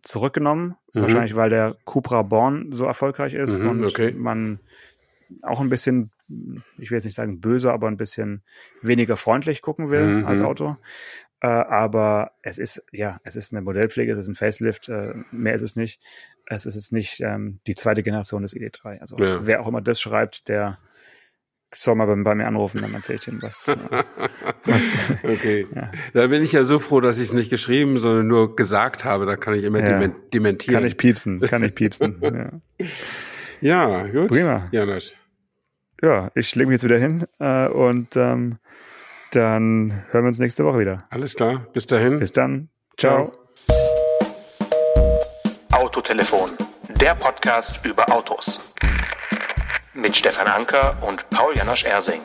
zurückgenommen. 0.00 0.76
Mhm. 0.94 1.02
Wahrscheinlich, 1.02 1.36
weil 1.36 1.50
der 1.50 1.76
Cupra 1.84 2.22
Born 2.22 2.72
so 2.72 2.86
erfolgreich 2.86 3.34
ist 3.34 3.58
mhm, 3.58 3.68
und 3.68 3.84
okay. 3.84 4.12
man 4.12 4.60
auch 5.42 5.60
ein 5.60 5.68
bisschen, 5.68 6.10
ich 6.78 6.90
will 6.90 6.96
jetzt 6.96 7.04
nicht 7.04 7.14
sagen 7.14 7.40
böse, 7.40 7.72
aber 7.72 7.88
ein 7.88 7.96
bisschen 7.96 8.42
weniger 8.80 9.16
freundlich 9.16 9.60
gucken 9.60 9.90
will 9.90 10.18
mhm. 10.18 10.26
als 10.26 10.40
Auto. 10.40 10.76
Äh, 11.40 11.48
aber 11.48 12.32
es 12.42 12.58
ist, 12.58 12.84
ja, 12.92 13.20
es 13.24 13.36
ist 13.36 13.52
eine 13.52 13.62
Modellpflege, 13.62 14.12
es 14.12 14.18
ist 14.18 14.28
ein 14.28 14.34
Facelift, 14.34 14.88
äh, 14.88 15.14
mehr 15.30 15.54
ist 15.54 15.62
es 15.62 15.76
nicht. 15.76 16.00
Es 16.46 16.64
ist 16.64 16.76
jetzt 16.76 16.92
nicht 16.92 17.20
ähm, 17.20 17.60
die 17.66 17.74
zweite 17.74 18.02
Generation 18.02 18.42
des 18.42 18.54
ID3. 18.54 19.00
Also 19.00 19.16
ja. 19.18 19.46
wer 19.46 19.60
auch 19.60 19.68
immer 19.68 19.82
das 19.82 20.00
schreibt, 20.00 20.48
der 20.48 20.78
soll 21.74 21.96
mal 21.96 22.06
bei, 22.06 22.14
bei 22.22 22.34
mir 22.34 22.46
anrufen, 22.46 22.80
dann 22.80 22.94
erzähle 22.94 23.18
ich 23.20 23.28
ihm 23.28 23.42
was. 23.42 23.68
Äh, 23.68 23.76
was 24.64 24.94
okay. 25.22 25.66
Ja. 25.74 25.90
Da 26.14 26.26
bin 26.28 26.42
ich 26.42 26.52
ja 26.52 26.64
so 26.64 26.78
froh, 26.78 27.00
dass 27.00 27.18
ich 27.18 27.28
es 27.28 27.34
nicht 27.34 27.50
geschrieben, 27.50 27.98
sondern 27.98 28.26
nur 28.26 28.56
gesagt 28.56 29.04
habe. 29.04 29.26
Da 29.26 29.36
kann 29.36 29.54
ich 29.54 29.64
immer 29.64 29.80
ja. 29.80 30.08
dementieren. 30.32 30.80
Kann 30.80 30.86
ich 30.86 30.96
piepsen, 30.96 31.40
kann 31.40 31.62
ich 31.62 31.74
piepsen. 31.74 32.20
ja. 33.60 33.88
ja, 33.90 34.06
gut. 34.06 34.28
Prima. 34.28 34.66
Janusz. 34.70 35.14
Ja, 36.02 36.30
ich 36.34 36.54
lege 36.54 36.68
mich 36.68 36.74
jetzt 36.74 36.84
wieder 36.84 36.98
hin 36.98 37.26
äh, 37.38 37.68
und 37.68 38.16
ähm, 38.16 38.58
dann 39.36 40.04
hören 40.10 40.24
wir 40.24 40.28
uns 40.28 40.38
nächste 40.38 40.64
Woche 40.64 40.78
wieder. 40.78 41.04
Alles 41.10 41.34
klar. 41.34 41.66
Bis 41.72 41.86
dahin. 41.86 42.18
Bis 42.18 42.32
dann. 42.32 42.70
Ciao. 42.96 43.32
Autotelefon. 45.72 46.50
Der 47.00 47.14
Podcast 47.14 47.84
über 47.84 48.10
Autos 48.10 48.72
mit 49.92 50.16
Stefan 50.16 50.46
Anker 50.46 50.96
und 51.02 51.28
Paul 51.30 51.54
Janosch 51.56 51.84
Ersing. 51.84 52.22